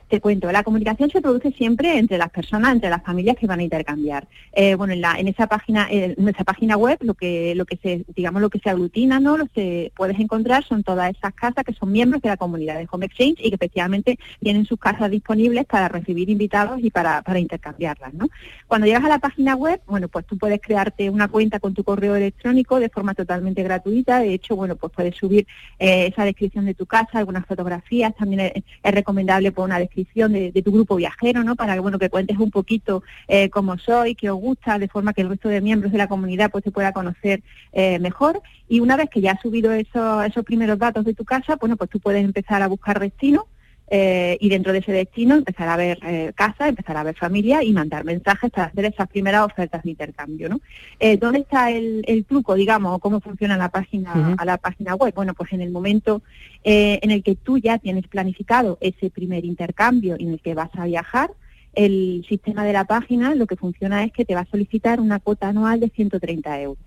Te 0.09 0.21
cuento, 0.21 0.53
la 0.53 0.63
comunicación 0.63 1.11
se 1.11 1.21
produce 1.21 1.51
siempre 1.51 1.99
entre 1.99 2.17
las 2.17 2.31
personas, 2.31 2.73
entre 2.73 2.91
las 2.91 3.03
familias 3.03 3.37
que 3.37 3.49
van 3.49 3.59
a 3.59 3.65
intercambiar. 3.65 4.29
Eh, 4.53 4.77
bueno, 4.77 4.93
en, 4.93 5.01
la, 5.01 5.19
en 5.19 5.27
esa 5.27 5.49
página, 5.49 5.89
en 5.91 6.15
nuestra 6.17 6.45
página 6.45 6.77
web, 6.77 6.99
lo 7.01 7.15
que, 7.15 7.57
lo 7.57 7.65
que 7.65 7.77
se, 7.83 8.05
digamos, 8.15 8.41
lo 8.41 8.49
que 8.49 8.61
se 8.61 8.71
aglutina, 8.71 9.19
¿no? 9.19 9.37
Lo 9.37 9.47
que 9.47 9.91
puedes 9.97 10.21
encontrar 10.21 10.63
son 10.63 10.85
todas 10.85 11.11
esas 11.11 11.35
casas 11.35 11.65
que 11.65 11.73
son 11.73 11.91
miembros 11.91 12.23
de 12.23 12.29
la 12.29 12.37
comunidad 12.37 12.79
de 12.79 12.87
Home 12.89 13.07
Exchange 13.07 13.41
y 13.41 13.49
que 13.49 13.57
efectivamente 13.57 14.17
tienen 14.41 14.65
sus 14.65 14.79
casas 14.79 15.11
disponibles 15.11 15.65
para 15.65 15.89
recibir 15.89 16.31
invitados 16.31 16.79
y 16.81 16.91
para, 16.91 17.23
para 17.23 17.41
intercambiarlas, 17.41 18.15
¿no? 18.15 18.29
Cuando 18.69 18.87
llegas 18.87 19.05
a 19.05 19.09
la 19.09 19.19
página 19.19 19.57
web, 19.57 19.81
bueno, 19.89 20.07
pues 20.07 20.25
tú 20.25 20.39
puedes 20.39 20.61
crearte 20.61 21.11
una 21.11 21.27
cuenta 21.27 21.59
con 21.59 21.75
tu 21.75 21.83
correo 21.83 22.15
electrónico 22.15 22.79
de 22.79 22.91
forma 22.91 23.15
totalmente 23.15 23.65
gratuita. 23.65 24.21
De 24.21 24.35
hecho, 24.35 24.55
bueno, 24.55 24.77
pues 24.77 24.93
puedes 24.93 25.17
subir 25.17 25.49
eh, 25.81 26.07
esa 26.07 26.25
descripción 26.25 26.65
de 26.65 26.75
tu 26.75 26.87
casa, 26.87 27.19
algunas 27.19 27.45
fotografías. 27.45 28.15
También 28.15 28.41
es, 28.41 28.53
es 28.85 28.95
recomendable 28.95 29.51
poner 29.51 29.67
una 29.67 29.79
descripción 29.81 29.96
de, 30.05 30.62
tu 30.62 30.73
grupo 30.73 30.97
viajero, 30.97 31.43
¿no? 31.43 31.57
Para 31.57 31.75
que, 31.75 31.81
bueno, 31.81 31.99
que 31.99 32.11
cuentes 32.11 32.38
un 32.38 32.50
poquito 32.50 33.03
eh, 33.29 33.49
cómo 33.50 33.79
soy, 33.79 34.15
qué 34.15 34.31
os 34.31 34.38
gusta, 34.38 34.79
de 34.79 34.88
forma 34.88 35.12
que 35.12 35.23
el 35.23 35.29
resto 35.29 35.49
de 35.49 35.61
miembros 35.61 35.93
de 35.93 35.99
la 35.99 36.09
comunidad 36.09 36.50
pues 36.50 36.65
se 36.65 36.71
pueda 36.71 36.93
conocer 36.93 37.43
eh, 37.73 37.99
mejor. 37.99 38.43
Y 38.69 38.81
una 38.81 38.97
vez 38.97 39.09
que 39.11 39.21
ya 39.21 39.33
has 39.33 39.41
subido 39.41 39.73
esos, 39.73 40.25
esos 40.25 40.45
primeros 40.45 40.79
datos 40.79 41.05
de 41.05 41.15
tu 41.15 41.25
casa, 41.25 41.57
bueno, 41.57 41.76
pues 41.76 41.91
tú 41.91 42.00
puedes 42.00 42.25
empezar 42.25 42.62
a 42.62 42.69
buscar 42.69 43.00
destino 43.00 43.47
eh, 43.88 44.37
y 44.40 44.49
dentro 44.49 44.73
de 44.73 44.81
ese 44.81 44.90
destino 44.90 45.37
empezar 45.37 45.69
a 45.69 45.76
ver 45.76 45.99
eh, 46.02 46.33
casa, 46.35 46.69
empezar 46.69 46.97
a 46.97 47.05
ver 47.05 47.14
familia 47.16 47.62
y 47.62 47.73
mandar 47.73 48.05
mensajes 48.05 48.50
para 48.50 48.66
hacer 48.66 48.87
esas 48.87 49.09
primeras 49.09 49.45
ofertas 49.45 49.83
de 49.85 49.90
intercambio. 49.90 50.49
¿no? 50.49 50.61
Eh, 50.99 51.16
¿Dónde 51.16 51.40
está 51.40 51.71
el, 51.71 52.25
truco, 52.28 52.55
digamos, 52.55 52.99
cómo 52.99 53.21
funciona 53.21 53.57
la 53.57 53.69
página, 53.69 54.35
a 54.37 54.45
la 54.45 54.57
página 54.59 54.95
web? 54.97 55.14
Bueno, 55.14 55.35
pues 55.35 55.52
en 55.52 55.61
el 55.61 55.71
momento 55.71 56.23
en 56.64 57.12
el 57.12 57.23
que 57.23 57.37
tú 57.37 57.59
ya 57.59 57.78
tienes 57.78 58.09
planificado 58.09 58.76
ese 58.81 59.09
primer 59.11 59.45
intercambio 59.45 60.16
en 60.19 60.33
el 60.33 60.40
que 60.40 60.55
vas 60.55 60.71
a 60.75 60.85
viajar, 60.85 61.31
el 61.76 62.25
sistema 62.26 62.64
de 62.64 62.73
la 62.73 62.85
página 62.85 63.35
lo 63.35 63.47
que 63.47 63.54
funciona 63.54 64.02
es 64.02 64.11
que 64.11 64.25
te 64.25 64.35
va 64.35 64.40
a 64.40 64.47
solicitar 64.47 64.99
una 64.99 65.21
cuota 65.21 65.49
anual 65.49 65.78
de 65.78 65.90
130 65.90 66.61
euros. 66.62 66.83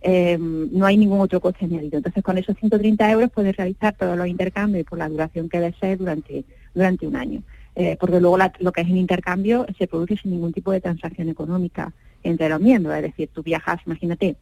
Em, 0.00 0.70
no 0.72 0.86
hay 0.86 0.96
ningún 0.96 1.20
otro 1.20 1.40
coste 1.40 1.66
añadido. 1.66 1.98
Entonces, 1.98 2.24
con 2.24 2.38
esos 2.38 2.56
130 2.56 3.10
euros 3.12 3.30
puedes 3.30 3.54
realizar 3.54 3.94
todos 3.96 4.16
los 4.16 4.26
intercambios 4.26 4.86
por 4.86 4.98
la 4.98 5.10
duración 5.10 5.50
que 5.50 5.60
desees 5.60 5.98
durante, 5.98 6.44
durante 6.74 7.06
un 7.06 7.16
año. 7.16 7.42
Eh, 7.76 7.98
porque 8.00 8.18
luego 8.18 8.38
lo 8.60 8.72
que 8.72 8.80
es 8.80 8.88
el 8.88 8.96
intercambio 8.96 9.66
se 9.78 9.86
produce 9.86 10.16
sin 10.16 10.30
ningún 10.30 10.54
tipo 10.54 10.72
de 10.72 10.80
transacción 10.80 11.28
económica 11.28 11.92
entre 12.22 12.48
los 12.48 12.60
miembros. 12.60 12.96
Es 12.96 13.02
decir, 13.02 13.28
tú 13.34 13.42
viajas, 13.42 13.80
imagínate, 13.84 14.36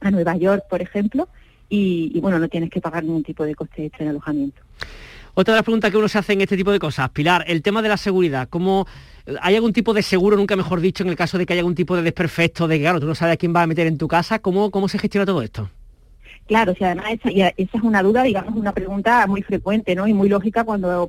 a 0.00 0.10
Nueva 0.10 0.36
York, 0.36 0.64
por 0.68 0.82
ejemplo, 0.82 1.28
y, 1.70 2.12
y 2.14 2.20
bueno, 2.20 2.38
no 2.38 2.48
tienes 2.48 2.68
que 2.68 2.82
pagar 2.82 3.02
ningún 3.02 3.22
tipo 3.22 3.44
de 3.44 3.54
coste 3.54 3.86
extra 3.86 4.04
en 4.04 4.10
alojamiento. 4.10 4.60
Otra 5.34 5.54
de 5.54 5.58
las 5.58 5.64
preguntas 5.64 5.90
que 5.90 5.96
uno 5.96 6.08
se 6.08 6.18
hace 6.18 6.34
en 6.34 6.42
este 6.42 6.58
tipo 6.58 6.70
de 6.70 6.78
cosas, 6.78 7.08
Pilar, 7.08 7.44
el 7.46 7.62
tema 7.62 7.80
de 7.80 7.88
la 7.88 7.96
seguridad, 7.96 8.48
¿cómo 8.50 8.86
hay 9.40 9.56
algún 9.56 9.72
tipo 9.72 9.94
de 9.94 10.02
seguro, 10.02 10.36
nunca 10.36 10.56
mejor 10.56 10.80
dicho, 10.80 11.02
en 11.02 11.10
el 11.10 11.16
caso 11.16 11.38
de 11.38 11.46
que 11.46 11.52
haya 11.52 11.60
algún 11.60 11.74
tipo 11.74 11.96
de 11.96 12.02
desperfecto, 12.02 12.68
de 12.68 12.76
que 12.76 12.84
claro, 12.84 13.00
tú 13.00 13.06
no 13.06 13.14
sabes 13.14 13.34
a 13.34 13.36
quién 13.36 13.54
va 13.54 13.62
a 13.62 13.66
meter 13.66 13.86
en 13.86 13.98
tu 13.98 14.08
casa, 14.08 14.38
¿cómo, 14.38 14.70
cómo 14.70 14.88
se 14.88 14.98
gestiona 14.98 15.26
todo 15.26 15.42
esto? 15.42 15.70
Claro, 16.46 16.74
si 16.74 16.84
además 16.84 17.12
esa, 17.12 17.30
esa, 17.30 17.78
es 17.78 17.82
una 17.82 18.02
duda, 18.02 18.24
digamos, 18.24 18.54
una 18.56 18.72
pregunta 18.72 19.26
muy 19.26 19.42
frecuente 19.42 19.94
¿no? 19.94 20.08
y 20.08 20.12
muy 20.12 20.28
lógica 20.28 20.64
cuando, 20.64 21.08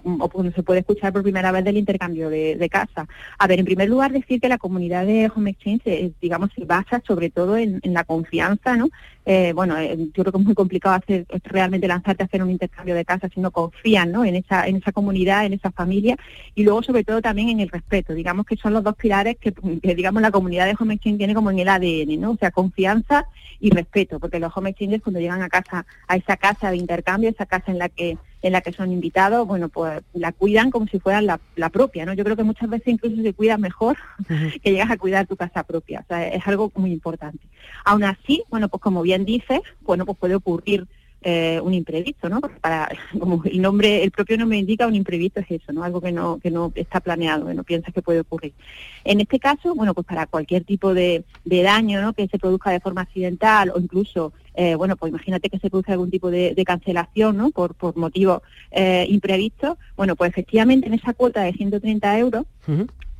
se 0.55 0.63
puede 0.63 0.81
escuchar 0.81 1.11
por 1.11 1.23
primera 1.23 1.51
vez 1.51 1.63
del 1.63 1.77
intercambio 1.77 2.29
de, 2.29 2.69
casa. 2.71 3.07
A 3.39 3.47
ver, 3.47 3.59
en 3.59 3.65
primer 3.65 3.89
lugar, 3.89 4.11
decir 4.11 4.39
que 4.39 4.47
la 4.47 4.57
comunidad 4.57 5.05
de 5.05 5.31
Home 5.35 5.51
Exchange, 5.51 5.81
eh, 5.85 6.11
digamos, 6.21 6.51
se 6.55 6.65
basa 6.65 7.01
sobre 7.05 7.29
todo 7.29 7.57
en, 7.57 7.81
la 7.83 8.03
confianza, 8.03 8.77
¿no? 8.77 8.89
Eh, 9.25 9.53
bueno, 9.53 9.77
eh, 9.77 9.95
yo 10.13 10.23
creo 10.23 10.31
que 10.31 10.37
es 10.37 10.43
muy 10.43 10.53
complicado 10.53 10.95
hacer 10.95 11.25
realmente 11.45 11.87
lanzarte 11.87 12.23
a 12.23 12.25
hacer 12.25 12.43
un 12.43 12.51
intercambio 12.51 12.93
de 12.93 13.05
casa 13.05 13.29
si 13.33 13.39
no 13.39 13.51
confían 13.51 14.11
¿no? 14.11 14.25
en 14.25 14.35
esa 14.35 14.67
en 14.67 14.75
esa 14.75 14.91
comunidad, 14.91 15.45
en 15.45 15.53
esa 15.53 15.71
familia 15.71 16.17
y 16.55 16.63
luego 16.63 16.83
sobre 16.83 17.05
todo 17.05 17.21
también 17.21 17.49
en 17.49 17.61
el 17.61 17.69
respeto. 17.69 18.13
Digamos 18.13 18.45
que 18.45 18.57
son 18.57 18.73
los 18.73 18.83
dos 18.83 18.95
pilares 18.95 19.37
que, 19.39 19.53
digamos 19.95 20.21
la 20.21 20.31
comunidad 20.31 20.65
de 20.65 20.75
Home 20.77 20.95
Exchange 20.95 21.17
tiene 21.17 21.33
como 21.33 21.51
en 21.51 21.59
el 21.59 21.69
ADN, 21.69 22.19
¿no? 22.19 22.31
O 22.31 22.37
sea, 22.37 22.51
confianza 22.51 23.27
y 23.59 23.69
respeto, 23.69 24.19
porque 24.19 24.39
los 24.39 24.51
Home 24.55 24.71
Exchanges 24.71 25.01
cuando 25.01 25.21
llegan 25.21 25.41
a 25.41 25.49
casa, 25.49 25.85
a 26.07 26.15
esa 26.17 26.35
casa 26.35 26.69
de 26.71 26.77
intercambio, 26.77 27.29
esa 27.29 27.45
casa 27.45 27.71
en 27.71 27.79
la 27.79 27.89
que 27.89 28.17
en 28.43 28.51
la 28.51 28.61
que 28.61 28.73
son 28.73 28.91
invitados, 28.91 29.47
bueno, 29.47 29.69
pues 29.69 30.03
la 30.13 30.33
cuidan 30.33 30.69
como 30.69 30.85
si 30.87 30.99
fuera 30.99 31.21
la, 31.21 31.69
propia, 31.69 32.05
¿no? 32.05 32.13
Yo 32.13 32.25
creo 32.25 32.35
que 32.35 32.43
muchas 32.43 32.69
veces 32.69 32.89
incluso 32.89 33.21
se 33.21 33.33
cuida 33.33 33.57
mejor 33.57 33.97
que 34.63 34.71
llegas 34.71 34.91
a 34.91 34.97
cuidar 34.97 35.25
tu 35.25 35.37
casa 35.37 35.63
propia, 35.63 36.01
o 36.01 36.07
sea, 36.07 36.27
es 36.27 36.45
algo 36.45 36.71
muy 36.75 36.91
importante. 36.91 37.39
Aún 37.85 38.03
así, 38.03 38.43
bueno, 38.49 38.67
pues 38.67 38.81
como 38.81 39.01
bien 39.01 39.23
dices, 39.23 39.61
bueno, 39.81 40.05
pues 40.05 40.17
puede 40.17 40.35
ocurrir 40.35 40.85
eh, 41.23 41.59
un 41.63 41.73
imprevisto, 41.73 42.27
¿no? 42.27 42.41
Para, 42.41 42.89
como 43.19 43.41
el 43.45 43.61
nombre, 43.61 44.03
el 44.03 44.11
propio 44.11 44.37
nombre 44.37 44.57
indica, 44.57 44.87
un 44.87 44.95
imprevisto 44.95 45.39
es 45.39 45.49
eso, 45.49 45.71
¿no? 45.71 45.83
Algo 45.83 46.01
que 46.01 46.11
no, 46.11 46.37
que 46.39 46.51
no 46.51 46.71
está 46.75 46.99
planeado, 46.99 47.47
que 47.47 47.53
no 47.53 47.63
piensas 47.63 47.93
que 47.93 48.01
puede 48.01 48.19
ocurrir. 48.19 48.53
En 49.03 49.21
este 49.21 49.39
caso, 49.39 49.73
bueno, 49.73 49.93
pues 49.93 50.05
para 50.05 50.27
cualquier 50.27 50.63
tipo 50.63 50.93
de, 50.93 51.23
daño, 51.45 52.01
¿no? 52.01 52.13
Que 52.13 52.27
se 52.27 52.39
produzca 52.39 52.71
de 52.71 52.79
forma 52.79 53.01
accidental 53.01 53.71
o 53.73 53.79
incluso, 53.79 54.33
eh, 54.53 54.75
bueno, 54.75 54.97
pues 54.97 55.11
imagínate 55.11 55.49
que 55.49 55.59
se 55.59 55.69
produce 55.69 55.93
algún 55.93 56.11
tipo 56.11 56.29
de, 56.29 56.61
cancelación, 56.65 57.37
¿no? 57.37 57.51
Por, 57.51 57.75
por 57.75 57.95
motivos 57.95 58.41
eh, 58.71 59.05
imprevistos, 59.09 59.77
bueno, 59.95 60.15
pues 60.15 60.29
efectivamente 60.29 60.87
en 60.87 60.93
esa 60.93 61.13
cuota 61.13 61.43
de 61.43 61.53
130 61.53 62.19
euros, 62.19 62.45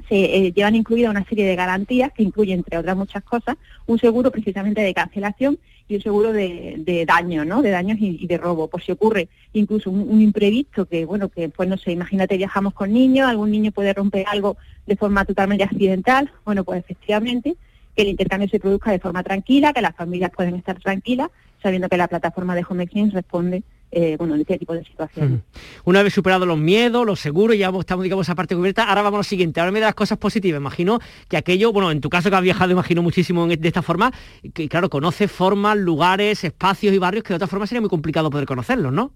se 0.07 0.51
llevan 0.51 0.75
incluida 0.75 1.09
una 1.09 1.25
serie 1.25 1.45
de 1.45 1.55
garantías 1.55 2.11
que 2.11 2.23
incluyen, 2.23 2.59
entre 2.59 2.77
otras 2.77 2.95
muchas 2.95 3.23
cosas, 3.23 3.57
un 3.85 3.99
seguro 3.99 4.31
precisamente 4.31 4.81
de 4.81 4.93
cancelación 4.93 5.57
y 5.87 5.95
un 5.95 6.01
seguro 6.01 6.33
de, 6.33 6.75
de 6.79 7.05
daño, 7.05 7.45
¿no? 7.45 7.61
De 7.61 7.69
daños 7.69 7.97
y, 7.99 8.25
de 8.25 8.37
robo. 8.37 8.67
Por 8.67 8.81
si 8.81 8.91
ocurre 8.91 9.27
incluso 9.53 9.91
un, 9.91 10.21
imprevisto 10.21 10.85
que, 10.85 11.05
bueno, 11.05 11.29
que 11.29 11.49
pues 11.49 11.67
no 11.67 11.77
sé, 11.77 11.91
imagínate 11.91 12.37
viajamos 12.37 12.73
con 12.73 12.93
niños, 12.93 13.27
algún 13.27 13.51
niño 13.51 13.71
puede 13.71 13.93
romper 13.93 14.25
algo 14.27 14.57
de 14.85 14.95
forma 14.95 15.25
totalmente 15.25 15.63
accidental, 15.63 16.31
bueno, 16.45 16.63
pues 16.63 16.79
efectivamente 16.79 17.55
que 17.95 18.01
el 18.01 18.09
intercambio 18.09 18.49
se 18.49 18.59
produzca 18.59 18.91
de 18.91 18.99
forma 18.99 19.23
tranquila, 19.23 19.71
que 19.71 19.81
las 19.81 19.95
familias 19.95 20.31
pueden 20.35 20.55
estar 20.55 20.79
tranquilas, 20.79 21.29
sabiendo 21.61 21.89
que 21.89 21.97
la 21.97 22.07
plataforma 22.07 22.55
de 22.55 22.65
Home 22.67 22.83
Exchange 22.83 23.13
responde 23.13 23.63
eh, 23.95 24.15
bueno, 24.17 24.35
en 24.35 24.41
este 24.41 24.57
tipo 24.57 24.73
de 24.73 24.83
situaciones. 24.83 25.41
Una 25.85 26.01
vez 26.01 26.13
superado 26.13 26.45
los 26.45 26.57
miedos, 26.57 27.05
los 27.05 27.19
seguros, 27.19 27.57
ya 27.57 27.71
estamos, 27.77 28.03
digamos, 28.03 28.25
esa 28.25 28.35
parte 28.35 28.55
cubierta, 28.55 28.85
ahora 28.85 29.03
vamos 29.03 29.17
a 29.17 29.19
lo 29.19 29.23
siguiente, 29.23 29.59
ahora 29.59 29.71
me 29.71 29.79
das 29.79 29.93
cosas 29.93 30.17
positivas, 30.17 30.59
imagino 30.59 30.99
que 31.29 31.37
aquello, 31.37 31.71
bueno, 31.71 31.91
en 31.91 32.01
tu 32.01 32.09
caso 32.09 32.29
que 32.29 32.35
has 32.35 32.41
viajado, 32.41 32.71
imagino 32.71 33.03
muchísimo 33.03 33.47
de 33.47 33.67
esta 33.67 33.81
forma, 33.81 34.11
que 34.53 34.67
claro, 34.67 34.89
conoces 34.89 35.31
formas, 35.31 35.77
lugares, 35.77 36.43
espacios 36.43 36.93
y 36.93 36.97
barrios 36.97 37.23
que 37.23 37.29
de 37.29 37.35
otra 37.35 37.47
forma 37.47 37.67
sería 37.67 37.81
muy 37.81 37.89
complicado 37.89 38.29
poder 38.29 38.45
conocerlos, 38.45 38.91
¿no? 38.91 39.11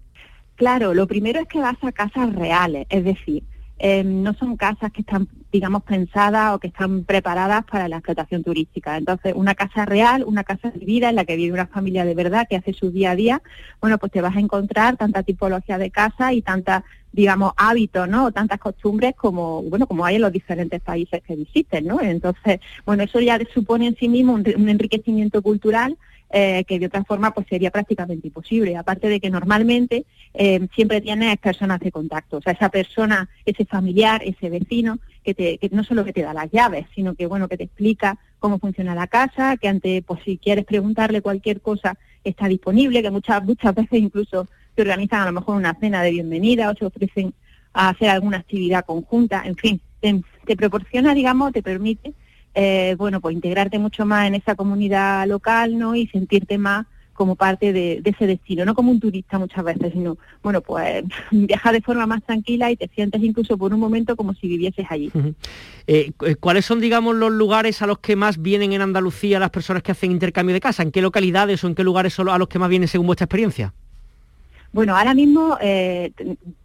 Claro, 0.54 0.94
lo 0.94 1.06
primero 1.06 1.40
es 1.40 1.48
que 1.48 1.58
vas 1.58 1.76
a 1.82 1.92
casas 1.92 2.34
reales, 2.34 2.86
es 2.90 3.04
decir, 3.04 3.42
eh, 3.78 4.02
no 4.04 4.34
son 4.34 4.56
casas 4.56 4.90
que 4.92 5.02
están, 5.02 5.28
digamos, 5.52 5.82
pensadas 5.84 6.54
o 6.54 6.58
que 6.58 6.68
están 6.68 7.04
preparadas 7.04 7.64
para 7.64 7.88
la 7.88 7.96
explotación 7.96 8.42
turística. 8.42 8.96
Entonces, 8.96 9.34
una 9.36 9.54
casa 9.54 9.84
real, 9.84 10.24
una 10.24 10.44
casa 10.44 10.70
vivida 10.74 11.08
en 11.08 11.16
la 11.16 11.24
que 11.24 11.36
vive 11.36 11.52
una 11.52 11.66
familia 11.66 12.04
de 12.04 12.14
verdad 12.14 12.46
que 12.48 12.56
hace 12.56 12.72
su 12.72 12.90
día 12.90 13.12
a 13.12 13.16
día, 13.16 13.42
bueno, 13.80 13.98
pues 13.98 14.12
te 14.12 14.20
vas 14.20 14.36
a 14.36 14.40
encontrar 14.40 14.96
tanta 14.96 15.22
tipología 15.22 15.78
de 15.78 15.90
casa 15.90 16.32
y 16.32 16.42
tanta 16.42 16.84
digamos, 17.10 17.52
hábitos, 17.56 18.06
¿no? 18.06 18.26
O 18.26 18.32
tantas 18.32 18.60
costumbres 18.60 19.14
como, 19.16 19.62
bueno, 19.62 19.86
como 19.86 20.04
hay 20.04 20.16
en 20.16 20.22
los 20.22 20.30
diferentes 20.30 20.80
países 20.80 21.22
que 21.22 21.36
visiten, 21.36 21.86
¿no? 21.86 22.00
Entonces, 22.00 22.60
bueno, 22.84 23.02
eso 23.02 23.18
ya 23.20 23.38
supone 23.52 23.86
en 23.86 23.96
sí 23.96 24.08
mismo 24.08 24.34
un 24.34 24.68
enriquecimiento 24.68 25.40
cultural 25.40 25.96
eh, 26.30 26.64
que 26.64 26.78
de 26.78 26.86
otra 26.86 27.04
forma 27.04 27.32
pues 27.32 27.46
sería 27.48 27.70
prácticamente 27.70 28.26
imposible. 28.26 28.76
Aparte 28.76 29.08
de 29.08 29.20
que 29.20 29.30
normalmente 29.30 30.04
eh, 30.34 30.66
siempre 30.74 31.00
tienes 31.00 31.36
personas 31.38 31.80
de 31.80 31.90
contacto, 31.90 32.36
o 32.36 32.42
sea, 32.42 32.52
esa 32.52 32.68
persona, 32.68 33.28
ese 33.46 33.64
familiar, 33.64 34.22
ese 34.24 34.50
vecino, 34.50 34.98
que, 35.24 35.34
te, 35.34 35.58
que 35.58 35.68
no 35.70 35.84
solo 35.84 36.04
que 36.04 36.12
te 36.12 36.22
da 36.22 36.34
las 36.34 36.50
llaves, 36.50 36.86
sino 36.94 37.14
que 37.14 37.26
bueno, 37.26 37.48
que 37.48 37.56
te 37.56 37.64
explica 37.64 38.18
cómo 38.38 38.58
funciona 38.58 38.94
la 38.94 39.06
casa, 39.06 39.56
que 39.56 39.68
ante, 39.68 40.02
pues 40.02 40.20
si 40.24 40.38
quieres 40.38 40.64
preguntarle 40.64 41.22
cualquier 41.22 41.60
cosa, 41.60 41.96
está 42.24 42.46
disponible, 42.46 43.02
que 43.02 43.10
muchas, 43.10 43.42
muchas 43.44 43.74
veces 43.74 43.98
incluso 43.98 44.48
te 44.74 44.82
organizan 44.82 45.22
a 45.22 45.26
lo 45.26 45.32
mejor 45.32 45.56
una 45.56 45.74
cena 45.74 46.02
de 46.02 46.10
bienvenida 46.10 46.70
o 46.70 46.74
te 46.74 46.84
ofrecen 46.84 47.34
a 47.72 47.90
hacer 47.90 48.10
alguna 48.10 48.38
actividad 48.38 48.84
conjunta, 48.84 49.42
en 49.44 49.56
fin, 49.56 49.80
te 50.00 50.56
proporciona, 50.56 51.14
digamos, 51.14 51.52
te 51.52 51.62
permite 51.62 52.14
eh, 52.60 52.96
bueno, 52.98 53.20
pues 53.20 53.36
integrarte 53.36 53.78
mucho 53.78 54.04
más 54.04 54.26
en 54.26 54.34
esa 54.34 54.56
comunidad 54.56 55.28
local, 55.28 55.78
¿no? 55.78 55.94
Y 55.94 56.08
sentirte 56.08 56.58
más 56.58 56.86
como 57.12 57.36
parte 57.36 57.72
de, 57.72 58.02
ese 58.04 58.26
destino, 58.26 58.64
no 58.64 58.74
como 58.74 58.90
un 58.90 58.98
turista 58.98 59.38
muchas 59.38 59.64
veces, 59.64 59.92
sino, 59.92 60.18
bueno, 60.42 60.60
pues 60.60 61.04
viajar 61.30 61.72
de 61.72 61.80
forma 61.80 62.04
más 62.08 62.20
tranquila 62.24 62.68
y 62.72 62.76
te 62.76 62.88
sientes 62.88 63.22
incluso 63.22 63.56
por 63.56 63.72
un 63.72 63.78
momento 63.78 64.16
como 64.16 64.34
si 64.34 64.48
vivieses 64.48 64.86
allí. 64.90 65.12
Eh, 65.86 66.10
eh, 66.26 66.34
¿Cuáles 66.34 66.64
son, 66.64 66.80
digamos, 66.80 67.14
los 67.14 67.30
lugares 67.30 67.80
a 67.80 67.86
los 67.86 68.00
que 68.00 68.16
más 68.16 68.42
vienen 68.42 68.72
en 68.72 68.82
Andalucía 68.82 69.38
las 69.38 69.50
personas 69.50 69.84
que 69.84 69.92
hacen 69.92 70.10
intercambio 70.10 70.52
de 70.52 70.60
casa? 70.60 70.82
¿En 70.82 70.90
qué 70.90 71.00
localidades 71.00 71.62
o 71.62 71.68
en 71.68 71.76
qué 71.76 71.84
lugares 71.84 72.12
son 72.12 72.28
a 72.28 72.38
los 72.38 72.48
que 72.48 72.58
más 72.58 72.68
vienen 72.68 72.88
según 72.88 73.06
vuestra 73.06 73.26
experiencia? 73.26 73.72
Bueno, 74.72 74.96
ahora 74.96 75.14
mismo 75.14 75.56
eh, 75.60 76.10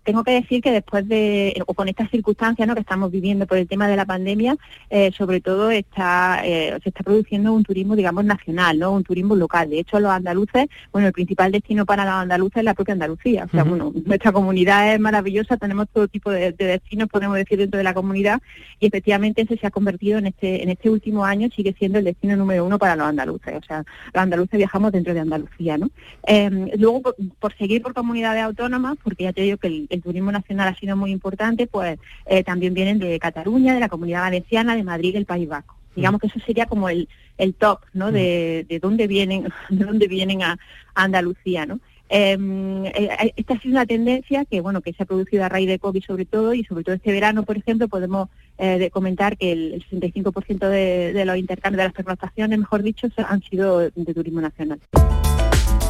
tengo 0.03 0.23
que 0.23 0.31
decir 0.31 0.61
que 0.61 0.71
después 0.71 1.07
de, 1.07 1.61
o 1.65 1.73
con 1.73 1.87
estas 1.87 2.09
circunstancias 2.09 2.67
¿no? 2.67 2.73
que 2.75 2.81
estamos 2.81 3.11
viviendo 3.11 3.47
por 3.47 3.57
el 3.57 3.67
tema 3.67 3.87
de 3.87 3.95
la 3.95 4.05
pandemia, 4.05 4.57
eh, 4.89 5.11
sobre 5.17 5.41
todo 5.41 5.71
está, 5.71 6.41
eh, 6.45 6.77
se 6.83 6.89
está 6.89 7.03
produciendo 7.03 7.53
un 7.53 7.63
turismo, 7.63 7.95
digamos, 7.95 8.25
nacional, 8.25 8.79
¿no? 8.79 8.91
Un 8.91 9.03
turismo 9.03 9.35
local. 9.35 9.69
De 9.69 9.79
hecho, 9.79 9.99
los 9.99 10.11
andaluces, 10.11 10.67
bueno, 10.91 11.07
el 11.07 11.13
principal 11.13 11.51
destino 11.51 11.85
para 11.85 12.05
los 12.05 12.13
andaluces 12.13 12.57
es 12.57 12.63
la 12.63 12.73
propia 12.73 12.93
Andalucía. 12.93 13.45
O 13.45 13.49
sea, 13.49 13.63
bueno, 13.63 13.91
nuestra 14.05 14.31
comunidad 14.31 14.93
es 14.93 14.99
maravillosa, 14.99 15.57
tenemos 15.57 15.87
todo 15.89 16.07
tipo 16.07 16.31
de, 16.31 16.51
destinos, 16.51 17.09
podemos 17.09 17.35
decir, 17.35 17.57
dentro 17.57 17.77
de 17.77 17.83
la 17.83 17.93
comunidad, 17.93 18.41
y 18.79 18.87
efectivamente 18.87 19.41
ese 19.41 19.57
se 19.57 19.67
ha 19.67 19.71
convertido 19.71 20.19
en 20.19 20.27
este, 20.27 20.63
en 20.63 20.69
este 20.69 20.89
último 20.89 21.25
año, 21.25 21.49
sigue 21.55 21.73
siendo 21.77 21.99
el 21.99 22.05
destino 22.05 22.35
número 22.35 22.65
uno 22.65 22.77
para 22.77 22.95
los 22.95 23.07
andaluces. 23.07 23.55
O 23.55 23.65
sea, 23.65 23.83
los 24.13 24.23
andaluces 24.23 24.57
viajamos 24.57 24.91
dentro 24.91 25.13
de 25.13 25.21
Andalucía, 25.21 25.77
¿no? 25.77 25.89
Em, 26.25 26.69
luego, 26.77 27.01
por, 27.39 27.55
seguir 27.57 27.81
por 27.81 27.93
comunidades 27.93 28.43
autónomas, 28.43 28.97
porque 29.03 29.23
ya 29.25 29.33
te 29.33 29.41
digo 29.41 29.57
que 29.57 29.67
el, 29.89 29.92
el 29.93 30.01
turismo 30.01 30.31
nacional 30.31 30.67
ha 30.69 30.79
sido 30.79 30.97
muy 30.97 31.11
importante, 31.11 31.67
pues 31.67 31.99
eh, 32.25 32.43
también 32.43 32.73
vienen 32.73 32.99
de 32.99 33.19
Cataluña, 33.19 33.73
de 33.73 33.79
la 33.79 33.89
Comunidad 33.89 34.21
Valenciana, 34.21 34.75
de 34.75 34.83
Madrid, 34.83 35.13
del 35.13 35.25
País 35.25 35.47
Vasco. 35.47 35.75
Digamos 35.95 36.19
que 36.19 36.27
eso 36.27 36.39
sería 36.45 36.65
como 36.65 36.89
el, 36.89 37.07
el 37.37 37.53
top, 37.53 37.81
¿no? 37.93 38.11
De, 38.11 38.65
de 38.67 38.79
dónde 38.79 39.07
vienen, 39.07 39.43
de 39.69 39.85
dónde 39.85 40.07
vienen 40.07 40.43
a, 40.43 40.57
Andalucía, 40.95 41.65
¿no? 41.65 41.79
Em, 42.09 42.85
eh, 42.85 43.33
esta 43.35 43.55
ha 43.55 43.59
sido 43.59 43.71
una 43.71 43.85
tendencia 43.87 44.45
que 44.45 44.61
bueno 44.61 44.81
que 44.81 44.93
se 44.93 45.01
ha 45.01 45.05
producido 45.07 45.43
a 45.43 45.49
raíz 45.49 45.67
de 45.67 45.79
COVID 45.79 46.03
sobre 46.03 46.25
todo 46.25 46.53
y 46.53 46.63
sobre 46.65 46.83
todo 46.83 46.93
este 46.93 47.11
verano 47.11 47.41
por 47.43 47.57
ejemplo 47.57 47.87
podemos 47.87 48.29
eh, 48.59 48.89
comentar 48.91 49.37
que 49.37 49.51
el, 49.53 49.83
65% 49.89 50.67
de, 50.67 51.13
de, 51.13 51.25
los 51.25 51.37
intercambios 51.37 51.79
de 51.79 51.83
las 51.85 51.93
pernoctaciones 51.93 52.59
mejor 52.59 52.83
dicho 52.83 53.07
han 53.17 53.41
sido 53.41 53.79
de 53.79 54.13
turismo 54.13 54.41
nacional 54.41 54.79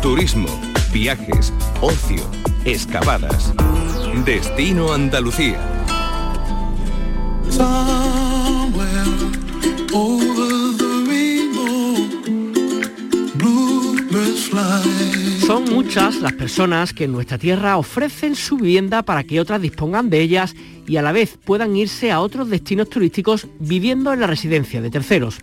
turismo 0.01 0.47
viajes 0.93 1.51
ocio 1.81 2.23
excavadas 2.63 3.53
Destino 4.21 4.93
Andalucía. 4.93 5.59
Son 15.45 15.65
muchas 15.65 16.21
las 16.21 16.31
personas 16.33 16.93
que 16.93 17.03
en 17.03 17.11
nuestra 17.11 17.37
tierra 17.37 17.75
ofrecen 17.75 18.35
su 18.35 18.55
vivienda 18.55 19.03
para 19.03 19.25
que 19.25 19.41
otras 19.41 19.61
dispongan 19.61 20.09
de 20.09 20.21
ellas 20.21 20.55
y 20.87 20.95
a 20.95 21.01
la 21.01 21.11
vez 21.11 21.37
puedan 21.43 21.75
irse 21.75 22.11
a 22.11 22.21
otros 22.21 22.49
destinos 22.49 22.89
turísticos 22.89 23.47
viviendo 23.59 24.13
en 24.13 24.21
la 24.21 24.27
residencia 24.27 24.81
de 24.81 24.89
terceros. 24.89 25.39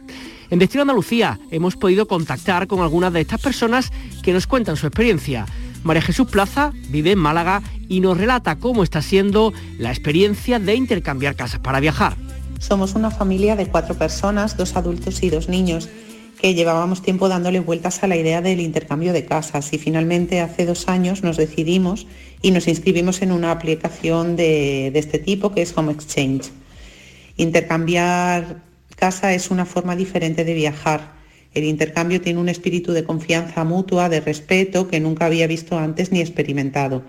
En 0.48 0.58
Destino 0.58 0.82
Andalucía 0.82 1.38
hemos 1.50 1.76
podido 1.76 2.08
contactar 2.08 2.66
con 2.66 2.80
algunas 2.80 3.12
de 3.12 3.20
estas 3.20 3.42
personas 3.42 3.90
que 4.22 4.32
nos 4.32 4.46
cuentan 4.46 4.76
su 4.76 4.86
experiencia. 4.86 5.44
María 5.82 6.02
Jesús 6.02 6.28
Plaza 6.28 6.72
vive 6.88 7.12
en 7.12 7.18
Málaga 7.18 7.62
y 7.88 8.00
nos 8.00 8.18
relata 8.18 8.56
cómo 8.56 8.82
está 8.82 9.02
siendo 9.02 9.52
la 9.78 9.90
experiencia 9.90 10.58
de 10.58 10.74
intercambiar 10.74 11.36
casas 11.36 11.60
para 11.60 11.80
viajar. 11.80 12.16
Somos 12.58 12.94
una 12.94 13.10
familia 13.10 13.56
de 13.56 13.66
cuatro 13.66 13.94
personas, 13.94 14.56
dos 14.56 14.76
adultos 14.76 15.22
y 15.22 15.30
dos 15.30 15.48
niños, 15.48 15.88
que 16.40 16.54
llevábamos 16.54 17.02
tiempo 17.02 17.28
dándole 17.28 17.60
vueltas 17.60 18.02
a 18.02 18.06
la 18.06 18.16
idea 18.16 18.42
del 18.42 18.60
intercambio 18.60 19.12
de 19.12 19.24
casas 19.24 19.72
y 19.72 19.78
finalmente 19.78 20.40
hace 20.40 20.66
dos 20.66 20.88
años 20.88 21.22
nos 21.22 21.36
decidimos 21.36 22.06
y 22.42 22.50
nos 22.50 22.68
inscribimos 22.68 23.22
en 23.22 23.32
una 23.32 23.50
aplicación 23.50 24.36
de, 24.36 24.90
de 24.92 24.98
este 24.98 25.18
tipo 25.18 25.52
que 25.52 25.62
es 25.62 25.76
Home 25.76 25.92
Exchange. 25.92 26.50
Intercambiar 27.36 28.62
casa 28.96 29.32
es 29.32 29.50
una 29.50 29.64
forma 29.64 29.96
diferente 29.96 30.44
de 30.44 30.54
viajar 30.54 31.19
el 31.52 31.64
intercambio 31.64 32.20
tiene 32.20 32.38
un 32.38 32.48
espíritu 32.48 32.92
de 32.92 33.04
confianza 33.04 33.64
mutua, 33.64 34.08
de 34.08 34.20
respeto, 34.20 34.88
que 34.88 35.00
nunca 35.00 35.26
había 35.26 35.46
visto 35.46 35.78
antes 35.78 36.12
ni 36.12 36.20
experimentado. 36.20 37.02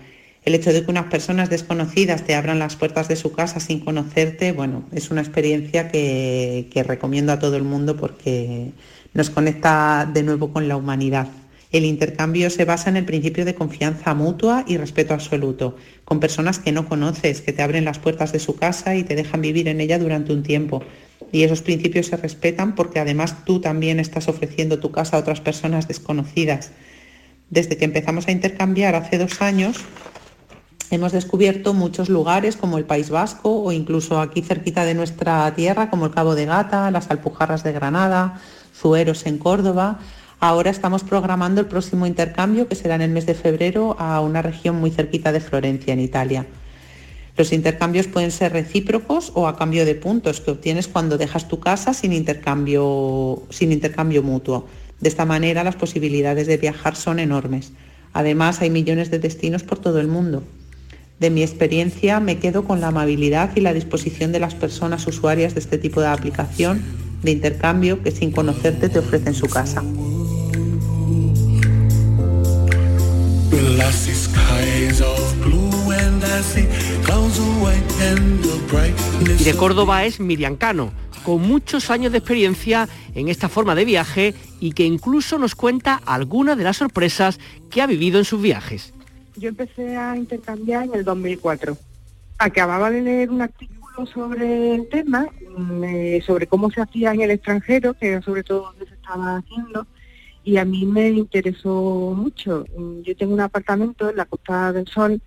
El 0.43 0.55
hecho 0.55 0.73
de 0.73 0.83
que 0.83 0.89
unas 0.89 1.05
personas 1.05 1.51
desconocidas 1.51 2.23
te 2.23 2.33
abran 2.33 2.57
las 2.57 2.75
puertas 2.75 3.07
de 3.07 3.15
su 3.15 3.31
casa 3.31 3.59
sin 3.59 3.79
conocerte, 3.79 4.51
bueno, 4.51 4.83
es 4.91 5.11
una 5.11 5.21
experiencia 5.21 5.89
que, 5.89 6.83
recomiendo 6.87 7.31
a 7.31 7.37
todo 7.37 7.55
el 7.55 7.63
mundo 7.63 7.95
porque 7.95 8.71
nos 9.13 9.29
conecta 9.29 10.09
de 10.11 10.23
nuevo 10.23 10.51
con 10.51 10.67
la 10.67 10.77
humanidad. 10.77 11.27
El 11.71 11.85
intercambio 11.85 12.49
se 12.49 12.65
basa 12.65 12.89
en 12.89 12.97
el 12.97 13.05
principio 13.05 13.45
de 13.45 13.53
confianza 13.53 14.15
mutua 14.15 14.65
y 14.67 14.77
respeto 14.77 15.13
absoluto, 15.13 15.77
con 16.03 16.19
personas 16.19 16.57
que 16.57 16.71
no 16.71 16.89
conoces, 16.89 17.41
que 17.41 17.53
te 17.53 17.61
abren 17.61 17.85
las 17.85 17.99
puertas 17.99 18.31
de 18.33 18.39
su 18.39 18.55
casa 18.55 18.95
y 18.95 19.03
te 19.03 19.15
dejan 19.15 19.41
vivir 19.41 19.67
en 19.67 19.79
ella 19.79 19.99
durante 19.99 20.33
un 20.33 20.41
tiempo. 20.41 20.83
Y 21.31 21.43
esos 21.43 21.61
principios 21.61 22.07
se 22.07 22.17
respetan 22.17 22.75
porque 22.75 22.99
además 22.99 23.45
tú 23.45 23.61
también 23.61 23.99
estás 23.99 24.27
ofreciendo 24.27 24.79
tu 24.79 24.91
casa 24.91 25.17
a 25.17 25.19
otras 25.19 25.39
personas 25.41 25.87
desconocidas. 25.87 26.71
Desde 27.49 27.77
que 27.77 27.85
empezamos 27.85 28.27
a 28.27 28.31
intercambiar 28.31 28.95
hace 28.95 29.17
dos 29.17 29.41
años, 29.41 29.77
hemos 30.89 31.11
descubierto 31.11 31.73
muchos 31.73 32.09
lugares 32.09 32.57
como 32.57 32.77
el 32.77 32.85
País 32.85 33.09
Vasco 33.09 33.63
o 33.63 33.71
incluso 33.71 34.19
aquí 34.19 34.41
cerquita 34.41 34.85
de 34.85 34.93
nuestra 34.93 35.53
tierra 35.55 35.89
como 35.89 36.05
el 36.05 36.11
Cabo 36.11 36.35
de 36.35 36.45
Gata, 36.45 36.91
las 36.91 37.09
Alpujarras 37.09 37.63
de 37.63 37.71
Granada, 37.71 38.41
Zueros 38.75 39.25
en 39.25 39.37
Córdoba. 39.37 39.99
Ahora 40.39 40.69
estamos 40.69 41.03
programando 41.03 41.61
el 41.61 41.67
próximo 41.67 42.07
intercambio 42.07 42.67
que 42.67 42.75
será 42.75 42.95
en 42.95 43.01
el 43.01 43.11
mes 43.11 43.25
de 43.25 43.35
febrero 43.35 43.95
a 43.99 44.19
una 44.21 44.41
región 44.41 44.79
muy 44.79 44.91
cerquita 44.91 45.31
de 45.31 45.39
Florencia, 45.39 45.93
en 45.93 45.99
Italia. 45.99 46.45
Los 47.37 47.53
intercambios 47.53 48.07
pueden 48.07 48.31
ser 48.31 48.51
recíprocos 48.51 49.31
o 49.35 49.47
a 49.47 49.55
cambio 49.55 49.85
de 49.85 49.95
puntos 49.95 50.41
que 50.41 50.51
obtienes 50.51 50.87
cuando 50.87 51.17
dejas 51.17 51.47
tu 51.47 51.59
casa 51.59 51.93
sin 51.93 52.13
intercambio, 52.13 53.43
sin 53.49 53.71
intercambio 53.71 54.21
mutuo. 54.21 54.67
De 54.99 55.09
esta 55.09 55.25
manera 55.25 55.63
las 55.63 55.75
posibilidades 55.75 56.47
de 56.47 56.57
viajar 56.57 56.95
son 56.95 57.19
enormes. 57.19 57.71
Además 58.13 58.61
hay 58.61 58.69
millones 58.69 59.09
de 59.09 59.19
destinos 59.19 59.63
por 59.63 59.79
todo 59.79 59.99
el 59.99 60.07
mundo. 60.07 60.43
De 61.19 61.29
mi 61.29 61.43
experiencia 61.43 62.19
me 62.19 62.39
quedo 62.39 62.65
con 62.65 62.81
la 62.81 62.87
amabilidad 62.87 63.51
y 63.55 63.61
la 63.61 63.73
disposición 63.73 64.31
de 64.31 64.39
las 64.39 64.55
personas 64.55 65.05
usuarias 65.07 65.53
de 65.53 65.59
este 65.61 65.77
tipo 65.77 66.01
de 66.01 66.07
aplicación 66.07 66.83
de 67.23 67.31
intercambio 67.31 68.01
que 68.01 68.11
sin 68.11 68.31
conocerte 68.31 68.89
te 68.89 68.99
ofrecen 68.99 69.35
su 69.35 69.47
casa. 69.47 69.83
Y 79.39 79.43
de 79.43 79.53
Córdoba 79.55 80.05
es 80.05 80.19
Miriam 80.19 80.55
Cano, 80.55 80.91
con 81.23 81.41
muchos 81.41 81.89
años 81.89 82.11
de 82.11 82.19
experiencia 82.19 82.87
en 83.15 83.27
esta 83.27 83.49
forma 83.49 83.75
de 83.75 83.85
viaje 83.85 84.33
y 84.59 84.71
que 84.71 84.83
incluso 84.83 85.37
nos 85.37 85.55
cuenta 85.55 86.01
algunas 86.05 86.57
de 86.57 86.63
las 86.63 86.77
sorpresas 86.77 87.39
que 87.69 87.81
ha 87.81 87.87
vivido 87.87 88.19
en 88.19 88.25
sus 88.25 88.41
viajes. 88.41 88.93
Yo 89.37 89.49
empecé 89.49 89.95
a 89.95 90.15
intercambiar 90.15 90.85
en 90.85 90.95
el 90.95 91.03
2004. 91.03 91.77
Acababa 92.37 92.89
de 92.91 93.01
leer 93.01 93.29
un 93.29 93.41
artículo 93.41 94.05
sobre 94.05 94.75
el 94.75 94.89
tema, 94.89 95.27
mm, 95.57 96.21
sobre 96.25 96.47
cómo 96.47 96.69
se 96.71 96.81
hacía 96.81 97.13
en 97.13 97.21
el 97.21 97.31
extranjero, 97.31 97.93
que 97.93 98.07
era 98.09 98.21
sobre 98.21 98.43
todo 98.43 98.71
donde 98.71 98.87
se 98.87 98.93
estaba 98.93 99.37
haciendo, 99.37 99.87
y 100.43 100.57
a 100.57 100.65
mí 100.65 100.85
me 100.85 101.09
interesó 101.09 102.13
mucho. 102.15 102.65
Yo 103.03 103.15
tengo 103.15 103.33
un 103.33 103.41
apartamento 103.41 104.09
en 104.09 104.17
la 104.17 104.25
Costa 104.25 104.73
del 104.73 104.87
Sol 104.87 105.21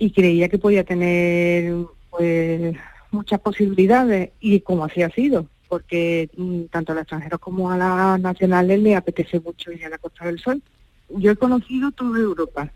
y 0.00 0.10
creía 0.12 0.48
que 0.48 0.58
podía 0.58 0.82
tener 0.82 1.74
pues 2.08 2.74
muchas 3.10 3.38
posibilidades 3.40 4.30
y 4.40 4.60
como 4.60 4.84
así 4.84 5.02
ha 5.02 5.10
sido, 5.10 5.46
porque 5.68 6.30
mm, 6.36 6.64
tanto 6.72 6.92
a 6.92 6.94
los 6.94 7.02
extranjeros 7.02 7.38
como 7.38 7.70
a 7.70 7.76
las 7.76 8.18
nacionales 8.18 8.80
les 8.80 8.96
apetece 8.96 9.38
mucho 9.40 9.70
ir 9.70 9.84
a 9.84 9.90
la 9.90 9.98
Costa 9.98 10.24
del 10.24 10.40
Sol. 10.40 10.62
Yo 11.10 11.32
he 11.32 11.36
conocido 11.36 11.92
toda 11.92 12.18
Europa. 12.18 12.72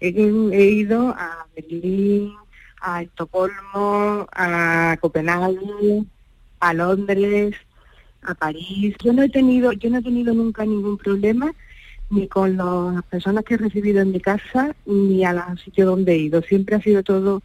He, 0.00 0.08
he 0.08 0.64
ido 0.66 1.08
a 1.16 1.46
Berlín, 1.56 2.34
a 2.78 3.00
Estocolmo, 3.00 4.26
a 4.30 4.98
Copenhague, 5.00 6.04
a 6.60 6.74
Londres, 6.74 7.54
a 8.22 8.34
París. 8.34 8.94
Yo 9.02 9.14
no 9.14 9.22
he 9.22 9.30
tenido, 9.30 9.72
yo 9.72 9.88
no 9.88 9.98
he 9.98 10.02
tenido 10.02 10.34
nunca 10.34 10.66
ningún 10.66 10.98
problema 10.98 11.54
ni 12.10 12.28
con 12.28 12.56
las 12.56 13.02
personas 13.04 13.44
que 13.44 13.54
he 13.54 13.58
recibido 13.58 14.00
en 14.00 14.12
mi 14.12 14.20
casa 14.20 14.74
ni 14.86 15.24
a 15.24 15.32
los 15.32 15.60
sitios 15.60 15.86
donde 15.86 16.12
he 16.12 16.18
ido. 16.18 16.42
Siempre 16.42 16.76
ha 16.76 16.80
sido 16.80 17.02
todo 17.02 17.42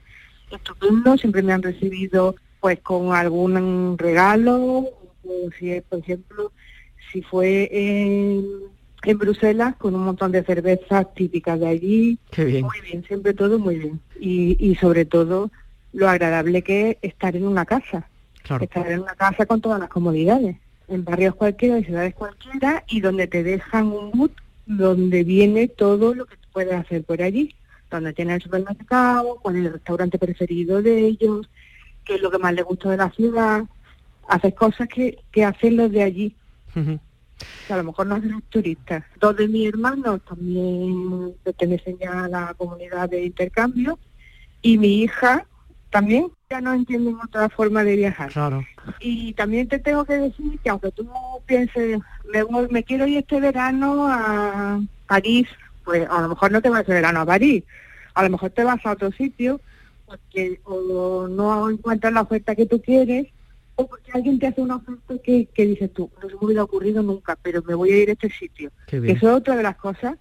estupendo, 0.52 1.18
siempre 1.18 1.42
me 1.42 1.54
han 1.54 1.64
recibido 1.64 2.36
pues 2.60 2.80
con 2.80 3.14
algún 3.14 3.98
regalo, 3.98 4.90
si 5.58 5.80
por 5.82 6.00
ejemplo, 6.00 6.52
si 7.12 7.22
fue 7.22 7.70
en, 7.72 8.46
en 9.04 9.18
Bruselas 9.18 9.76
con 9.78 9.96
un 9.96 10.04
montón 10.04 10.32
de 10.32 10.44
cervezas 10.44 11.14
típicas 11.14 11.60
de 11.60 11.68
allí. 11.68 12.20
Muy 12.38 12.82
bien, 12.82 13.04
siempre 13.06 13.34
todo 13.34 13.60
muy 13.60 13.78
bien. 13.78 14.00
Y, 14.20 14.58
y 14.60 14.76
sobre 14.76 15.06
todo 15.06 15.52
lo 15.94 16.10
agradable 16.10 16.62
que 16.62 16.92
es 16.92 16.98
estar 17.02 17.36
en 17.36 17.48
una 17.48 17.66
casa. 17.66 18.08
Estar 18.60 18.92
en 18.92 19.02
una 19.02 19.16
casa 19.16 19.46
con 19.46 19.62
todas 19.62 19.80
las 19.80 19.90
comodidades, 19.90 20.56
en 20.88 21.04
barrios 21.04 21.36
cualquiera, 21.36 21.78
en 21.78 21.86
ciudades 21.86 22.16
cualquiera, 22.16 22.84
y 22.88 23.00
donde 23.00 23.28
te 23.28 23.44
dejan 23.44 23.88
un 23.88 24.12
boot 24.12 24.32
donde 24.70 25.24
viene 25.24 25.68
todo 25.68 26.14
lo 26.14 26.28
que 26.28 26.36
puedes 26.54 26.74
hacer 26.74 27.04
por 27.04 27.24
allí, 27.24 27.56
donde 27.90 28.14
tienes 28.14 28.36
el 28.36 28.42
supermercado, 28.44 29.40
cuál 29.42 29.56
es 29.56 29.66
el 29.66 29.74
restaurante 29.74 30.20
preferido 30.20 30.84
de 30.84 31.08
ellos, 31.08 31.50
qué 32.06 32.16
es 32.16 32.22
lo 32.22 32.30
que 32.30 32.38
más 32.38 32.54
les 32.54 32.64
gusta 32.64 32.92
de 32.92 32.98
la 32.98 33.10
ciudad, 33.10 33.64
haces 34.28 34.54
cosas 34.54 34.88
que, 34.88 35.18
que 35.32 35.44
hacen 35.44 35.76
los 35.76 35.92
de 35.92 36.04
allí. 36.04 36.36
a 36.76 37.78
lo 37.78 37.84
mejor 37.84 38.06
no 38.06 38.16
hacen 38.16 38.32
los 38.32 38.44
turistas. 38.44 39.04
Dos 39.20 39.36
de 39.38 39.48
mis 39.48 39.68
hermanos 39.68 40.22
también 40.24 41.34
pertenecen 41.44 41.98
ya 41.98 42.26
a 42.26 42.30
la 42.30 42.54
comunidad 42.54 43.10
de 43.10 43.26
intercambio 43.26 43.98
y 44.62 44.78
mi 44.78 45.02
hija 45.02 45.48
también 45.90 46.28
ya 46.52 46.62
no 46.62 46.74
entienden 46.74 47.16
otra 47.24 47.48
forma 47.50 47.84
de 47.84 47.96
viajar. 47.96 48.32
Claro. 48.32 48.66
Y 49.00 49.34
también 49.34 49.68
te 49.68 49.78
tengo 49.78 50.04
que 50.04 50.18
decir 50.18 50.58
que 50.64 50.70
aunque 50.72 50.92
tú 50.92 51.08
pienses, 51.46 52.00
me, 52.34 52.44
me 52.72 52.84
quiero 52.84 53.06
ir 53.06 53.20
este 53.20 53.40
verano 53.40 54.08
a 54.08 54.82
París, 55.06 55.48
pues 55.86 56.08
a 56.10 56.22
lo 56.22 56.30
mejor 56.30 56.52
no 56.52 56.60
te 56.60 56.70
vas 56.70 56.82
este 56.82 56.94
verano 56.94 57.22
a 57.22 57.26
París, 57.28 57.64
a 58.16 58.24
lo 58.24 58.32
mejor 58.32 58.50
te 58.50 58.64
vas 58.64 58.84
a 58.84 58.94
otro 58.94 59.12
sitio 59.12 59.62
porque 60.08 60.60
o 60.64 61.28
no 61.28 61.70
encuentras 61.70 62.12
la 62.12 62.22
oferta 62.22 62.56
que 62.56 62.66
tú 62.66 62.82
quieres 62.82 63.28
o 63.76 63.86
porque 63.86 64.12
alguien 64.12 64.40
te 64.40 64.48
hace 64.48 64.62
una 64.62 64.78
oferta 64.78 65.14
que, 65.24 65.46
que 65.54 65.68
dices 65.68 65.94
tú, 65.94 66.10
no 66.20 66.30
se 66.30 66.36
me 66.36 66.46
hubiera 66.46 66.64
ocurrido 66.64 67.04
nunca, 67.04 67.38
pero 67.40 67.62
me 67.62 67.76
voy 67.76 67.92
a 67.92 67.98
ir 67.98 68.10
a 68.10 68.14
este 68.14 68.32
sitio. 68.32 68.72
Eso 68.88 69.04
es 69.08 69.24
otra 69.24 69.56
de 69.56 69.62
las 69.62 69.76
cosas 69.76 70.16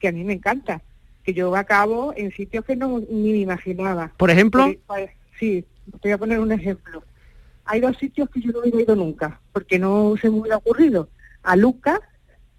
que 0.00 0.08
a 0.08 0.12
mí 0.12 0.24
me 0.24 0.32
encanta, 0.32 0.82
que 1.22 1.34
yo 1.34 1.54
acabo 1.54 2.12
en 2.16 2.32
sitios 2.32 2.64
que 2.64 2.74
no 2.74 2.98
ni 2.98 3.30
me 3.30 3.38
imaginaba. 3.38 4.10
Por 4.16 4.30
ejemplo... 4.30 4.74
Pues, 4.88 5.10
sí, 5.38 5.64
te 6.00 6.08
voy 6.08 6.12
a 6.12 6.18
poner 6.18 6.40
un 6.40 6.52
ejemplo. 6.52 7.02
Hay 7.64 7.80
dos 7.80 7.96
sitios 7.98 8.30
que 8.30 8.40
yo 8.40 8.52
no 8.52 8.60
hubiera 8.60 8.80
ido 8.80 8.96
nunca, 8.96 9.40
porque 9.52 9.78
no 9.78 10.14
se 10.20 10.30
me 10.30 10.40
hubiera 10.40 10.56
ocurrido. 10.56 11.08
A 11.42 11.56
Lucca, 11.56 12.00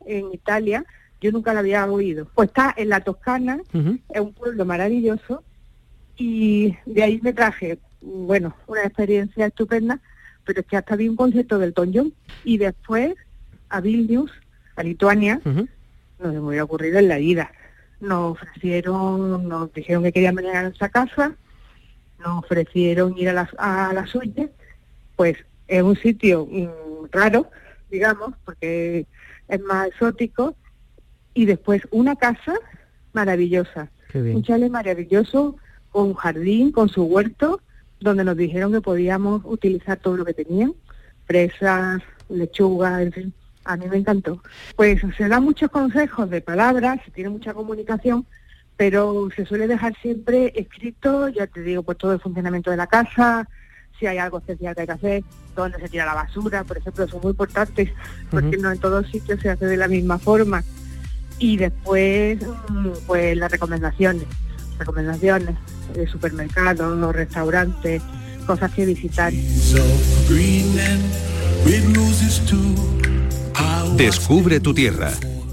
en 0.05 0.33
Italia, 0.33 0.85
yo 1.21 1.31
nunca 1.31 1.53
la 1.53 1.59
había 1.59 1.85
oído. 1.85 2.27
Pues 2.35 2.49
está 2.49 2.73
en 2.77 2.89
la 2.89 3.01
Toscana, 3.01 3.59
es 3.73 4.21
un 4.21 4.33
pueblo 4.33 4.65
maravilloso, 4.65 5.43
y 6.17 6.75
de 6.85 7.03
ahí 7.03 7.19
me 7.23 7.33
traje, 7.33 7.79
bueno, 8.01 8.55
una 8.67 8.83
experiencia 8.83 9.45
estupenda, 9.45 9.99
pero 10.45 10.61
es 10.61 10.67
que 10.67 10.77
hasta 10.77 10.95
vi 10.95 11.07
un 11.07 11.15
concierto 11.15 11.57
del 11.57 11.73
John. 11.75 12.13
Y 12.43 12.57
después 12.57 13.15
a 13.69 13.81
Vilnius, 13.81 14.31
a 14.75 14.83
Lituania, 14.83 15.41
no 15.45 15.65
se 16.19 16.27
me 16.27 16.39
hubiera 16.39 16.63
ocurrido 16.63 16.99
en 16.99 17.07
la 17.07 17.17
vida. 17.17 17.51
Nos 17.99 18.33
ofrecieron, 18.33 19.47
nos 19.47 19.73
dijeron 19.73 20.03
que 20.03 20.11
querían 20.11 20.35
venir 20.35 20.51
a 20.51 20.63
nuestra 20.63 20.89
casa, 20.89 21.35
nos 22.19 22.43
ofrecieron 22.43 23.17
ir 23.17 23.29
a 23.29 23.33
la, 23.33 23.49
a 23.57 23.93
la 23.93 24.05
suya, 24.07 24.49
pues 25.15 25.37
es 25.67 25.81
un 25.81 25.95
sitio 25.95 26.47
mm, 26.49 27.07
raro, 27.11 27.49
digamos, 27.89 28.33
porque 28.45 29.05
es 29.47 29.61
más 29.61 29.87
exótico, 29.87 30.55
y 31.33 31.45
después 31.45 31.81
una 31.91 32.15
casa 32.15 32.53
maravillosa, 33.13 33.89
un 34.13 34.43
chalet 34.43 34.71
maravilloso, 34.71 35.55
con 35.91 36.13
jardín, 36.13 36.71
con 36.71 36.89
su 36.89 37.03
huerto, 37.03 37.61
donde 37.99 38.23
nos 38.23 38.37
dijeron 38.37 38.71
que 38.71 38.81
podíamos 38.81 39.41
utilizar 39.45 39.97
todo 39.97 40.17
lo 40.17 40.25
que 40.25 40.33
tenían, 40.33 40.73
fresas, 41.25 42.01
lechuga, 42.29 43.01
en 43.01 43.11
fin, 43.11 43.33
a 43.65 43.77
mí 43.77 43.85
me 43.87 43.97
encantó. 43.97 44.41
Pues 44.75 45.01
se 45.17 45.27
dan 45.27 45.43
muchos 45.43 45.69
consejos 45.69 46.29
de 46.29 46.41
palabras, 46.41 46.99
se 47.05 47.11
tiene 47.11 47.29
mucha 47.29 47.53
comunicación, 47.53 48.25
pero 48.79 49.27
se 49.35 49.45
suele 49.45 49.67
dejar 49.67 49.93
siempre 50.01 50.53
escrito, 50.55 51.27
ya 51.27 51.47
te 51.47 51.61
digo, 51.61 51.83
pues 51.83 51.97
todo 51.97 52.13
el 52.13 52.21
funcionamiento 52.21 52.71
de 52.71 52.77
la 52.77 52.87
casa, 52.87 53.45
si 53.99 54.07
hay 54.07 54.17
algo 54.19 54.37
especial 54.37 54.73
que 54.73 54.79
hay 54.79 54.87
que 54.87 54.93
hacer, 54.93 55.23
dónde 55.53 55.79
se 55.79 55.89
tira 55.89 56.05
la 56.05 56.13
basura, 56.13 56.63
por 56.63 56.77
ejemplo, 56.77 57.05
son 57.05 57.19
muy 57.21 57.31
importantes, 57.31 57.89
porque 58.31 58.55
no 58.55 58.71
en 58.71 58.79
todos 58.79 59.05
sitios 59.07 59.41
se 59.41 59.49
hace 59.49 59.65
de 59.65 59.75
la 59.75 59.89
misma 59.89 60.17
forma. 60.17 60.63
Y 61.39 61.57
después, 61.57 62.39
mm, 62.69 62.87
pues 63.05 63.35
las 63.35 63.51
recomendaciones, 63.51 64.23
recomendaciones 64.79 65.57
de 65.93 66.07
supermercados, 66.07 67.13
restaurantes, 67.13 68.01
cosas 68.47 68.71
que 68.71 68.85
visitar. 68.85 69.33
Descubre 73.97 74.61
tu 74.61 74.73
tierra. 74.73 75.11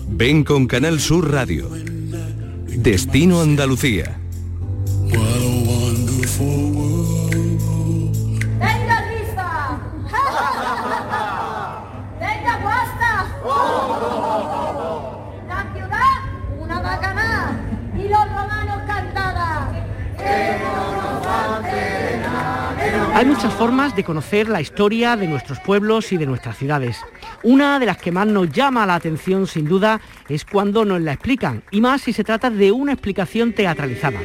Ven 0.08 0.44
con 0.44 0.68
Canal 0.68 1.00
Sur 1.00 1.32
Radio. 1.32 1.85
Destino 2.76 3.40
Andalucía. 3.40 4.04
La 15.48 15.66
ciudad, 15.72 16.20
una 16.58 16.80
bacana. 16.80 17.58
Y 17.96 18.08
los 18.08 18.28
romanos 18.28 18.82
cantaban. 18.86 19.86
Hay 23.14 23.24
muchas 23.24 23.54
formas 23.54 23.96
de 23.96 24.04
conocer 24.04 24.48
la 24.48 24.60
historia 24.60 25.16
de 25.16 25.26
nuestros 25.26 25.58
pueblos 25.60 26.12
y 26.12 26.18
de 26.18 26.26
nuestras 26.26 26.58
ciudades. 26.58 26.98
Una 27.42 27.78
de 27.78 27.86
las 27.86 27.98
que 27.98 28.12
más 28.12 28.26
nos 28.26 28.50
llama 28.50 28.86
la 28.86 28.94
atención, 28.94 29.46
sin 29.46 29.66
duda, 29.66 30.00
es 30.28 30.44
cuando 30.44 30.84
nos 30.84 31.00
la 31.00 31.12
explican, 31.12 31.62
y 31.70 31.80
más 31.80 32.02
si 32.02 32.12
se 32.12 32.24
trata 32.24 32.50
de 32.50 32.72
una 32.72 32.92
explicación 32.92 33.52
teatralizada. 33.52 34.20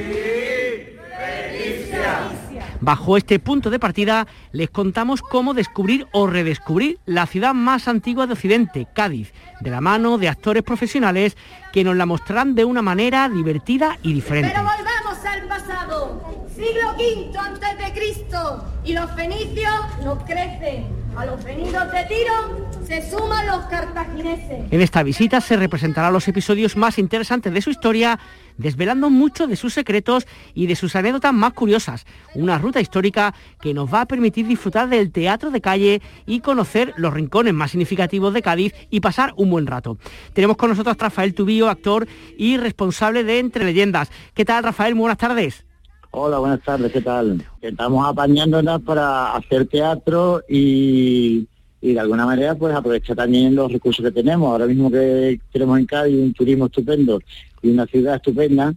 Bajo 2.84 3.16
este 3.16 3.38
punto 3.38 3.70
de 3.70 3.78
partida 3.78 4.26
les 4.52 4.72
contamos 4.72 5.22
cómo 5.22 5.54
descubrir 5.54 6.08
o 6.14 6.26
redescubrir 6.26 6.98
la 7.06 7.28
ciudad 7.28 7.54
más 7.54 7.88
antigua 7.88 8.26
de 8.26 8.34
Occidente, 8.34 8.88
Cádiz, 8.92 9.34
de 9.60 9.70
la 9.70 9.82
mano 9.82 10.18
de 10.18 10.28
actores 10.28 10.64
profesionales 10.64 11.38
que 11.72 11.84
nos 11.84 11.96
la 11.96 12.08
mostrarán 12.08 12.56
de 12.56 12.66
una 12.66 12.82
manera 12.82 13.30
divertida 13.30 14.00
y 14.02 14.14
diferente. 14.14 14.50
Pero 14.52 14.64
volvamos 14.64 15.26
al 15.26 15.48
pasado, 15.48 16.48
siglo 16.56 16.94
V 16.98 17.38
antes 17.38 17.78
de 17.78 17.94
Cristo, 17.94 18.66
y 18.84 18.94
los 18.94 19.12
fenicios 19.12 19.76
nos 20.04 20.24
crecen. 20.24 20.88
A 21.16 21.26
los 21.26 21.44
venidos 21.44 21.92
de 21.92 22.06
Tiro 22.06 22.61
se 22.92 23.10
suman 23.10 23.48
los 23.48 23.64
cartagineses. 23.68 24.66
En 24.70 24.82
esta 24.82 25.02
visita 25.02 25.40
se 25.40 25.56
representarán 25.56 26.12
los 26.12 26.28
episodios 26.28 26.76
más 26.76 27.00
interesantes 27.00 27.54
de 27.54 27.62
su 27.62 27.70
historia, 27.70 28.20
desvelando 28.58 29.10
mucho 29.10 29.48
de 29.48 29.56
sus 29.56 29.74
secretos 29.74 30.28
y 30.54 30.68
de 30.68 30.76
sus 30.76 30.98
anécdotas 30.98 31.34
más 31.34 31.54
curiosas. 31.54 32.06
Una 32.36 32.58
ruta 32.58 32.82
histórica 32.82 33.34
que 33.62 33.74
nos 33.74 33.94
va 33.94 34.02
a 34.02 34.06
permitir 34.08 34.46
disfrutar 34.46 34.90
del 34.90 35.10
teatro 35.14 35.52
de 35.52 35.62
calle 35.62 36.02
y 36.26 36.42
conocer 36.42 36.94
los 36.98 37.14
rincones 37.14 37.54
más 37.54 37.72
significativos 37.72 38.34
de 38.34 38.42
Cádiz 38.42 38.74
y 38.90 39.00
pasar 39.00 39.32
un 39.38 39.52
buen 39.52 39.68
rato. 39.68 39.98
Tenemos 40.34 40.58
con 40.58 40.72
nosotros 40.72 40.98
a 41.00 41.04
Rafael 41.04 41.34
Tubío, 41.34 41.70
actor 41.70 42.10
y 42.38 42.58
responsable 42.58 43.24
de 43.24 43.40
Entre 43.40 43.64
Leyendas. 43.64 44.12
¿Qué 44.34 44.44
tal, 44.44 44.66
Rafael? 44.66 44.96
Muy 44.96 45.04
buenas 45.04 45.18
tardes. 45.18 45.66
Hola, 46.14 46.40
buenas 46.40 46.62
tardes, 46.62 46.92
¿qué 46.92 47.00
tal? 47.00 47.42
Estamos 47.62 48.06
apañándonos 48.06 48.82
para 48.82 49.34
hacer 49.34 49.66
teatro 49.68 50.42
y, 50.50 51.48
de 51.82 52.00
alguna 52.00 52.26
manera 52.26 52.56
pues 52.56 52.74
aprovechar 52.74 53.16
también 53.16 53.56
los 53.56 53.72
recursos 53.72 54.06
que 54.06 54.12
tenemos. 54.12 54.50
Ahora 54.52 54.68
mismo 54.68 54.92
que 54.92 55.40
tenemos 55.52 55.80
en 55.80 55.86
Cádiz 55.86 56.20
un 56.20 56.34
turismo 56.34 56.68
estupendo 56.68 57.20
y 57.62 57.70
una 57.70 57.86
ciudad 57.88 58.16
estupenda 58.16 58.74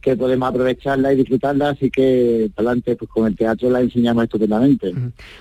que 0.00 0.16
podemos 0.16 0.48
aprovecharla 0.48 1.12
y 1.12 1.16
disfrutarla, 1.16 1.70
así 1.70 1.90
que 1.90 2.48
adelante 2.56 2.94
pues 2.94 3.10
con 3.10 3.26
el 3.26 3.36
teatro 3.36 3.68
la 3.68 3.80
enseñamos 3.80 4.22
estupendamente. 4.24 4.94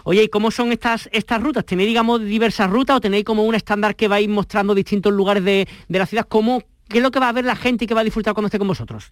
Oye, 0.04 0.24
¿y 0.24 0.28
cómo 0.28 0.50
son 0.50 0.72
estas 0.72 1.08
estas 1.12 1.42
rutas? 1.42 1.66
¿Tenéis, 1.66 1.90
digamos, 1.90 2.22
diversas 2.22 2.70
rutas 2.70 2.98
o 2.98 3.00
tenéis 3.00 3.26
como 3.26 3.44
un 3.44 3.54
estándar 3.54 3.96
que 3.96 4.08
vais 4.08 4.28
mostrando 4.28 4.74
distintos 4.74 5.14
lugares 5.14 5.44
de, 5.44 5.68
de 5.88 6.00
la 6.00 6.08
ciudad? 6.08 6.26
¿Cómo, 6.28 6.64
¿Qué 6.90 6.98
es 6.98 7.04
lo 7.04 7.12
que 7.12 7.20
va 7.20 7.30
a 7.30 7.34
ver 7.34 7.46
la 7.46 7.56
gente 7.56 7.86
y 7.86 7.88
que 7.88 7.94
va 7.94 8.02
a 8.02 8.04
disfrutar 8.04 8.34
cuando 8.34 8.48
esté 8.48 8.58
con 8.58 8.68
vosotros? 8.68 9.12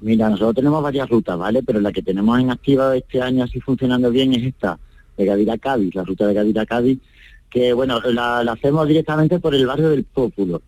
Mira, 0.00 0.28
nosotros 0.28 0.54
tenemos 0.54 0.82
varias 0.82 1.08
rutas, 1.08 1.36
¿vale? 1.36 1.62
Pero 1.62 1.80
la 1.80 1.90
que 1.90 2.02
tenemos 2.02 2.38
en 2.38 2.50
activa 2.50 2.96
este 2.96 3.20
año 3.20 3.44
así 3.44 3.60
funcionando 3.60 4.10
bien 4.10 4.32
es 4.32 4.44
esta, 4.44 4.78
de 5.16 5.24
Gadira 5.24 5.54
a 5.54 5.58
Cádiz, 5.58 5.94
la 5.94 6.04
ruta 6.04 6.26
de 6.26 6.34
Gadira 6.34 6.62
a 6.62 6.66
Cádiz, 6.66 7.00
que 7.50 7.72
bueno, 7.72 8.00
la, 8.00 8.40
hacemos 8.40 8.86
directamente 8.86 9.38
por 9.38 9.54
el 9.54 9.66
barrio 9.66 9.90
del 9.90 10.04
Pópulo, 10.04 10.62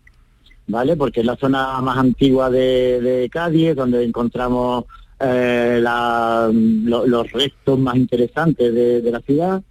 ¿vale? 0.67 0.95
Porque 0.95 1.19
es 1.19 1.25
la 1.25 1.35
zona 1.35 1.79
más 1.81 1.97
antigua 1.97 2.49
de, 2.49 3.29
Cádiz, 3.31 3.75
donde 3.75 4.03
encontramos 4.03 4.85
eh, 5.19 5.81
los 5.81 7.31
restos 7.31 7.79
más 7.79 7.95
interesantes 7.95 8.73
de, 8.73 9.11
la 9.11 9.19
ciudad. 9.21 9.61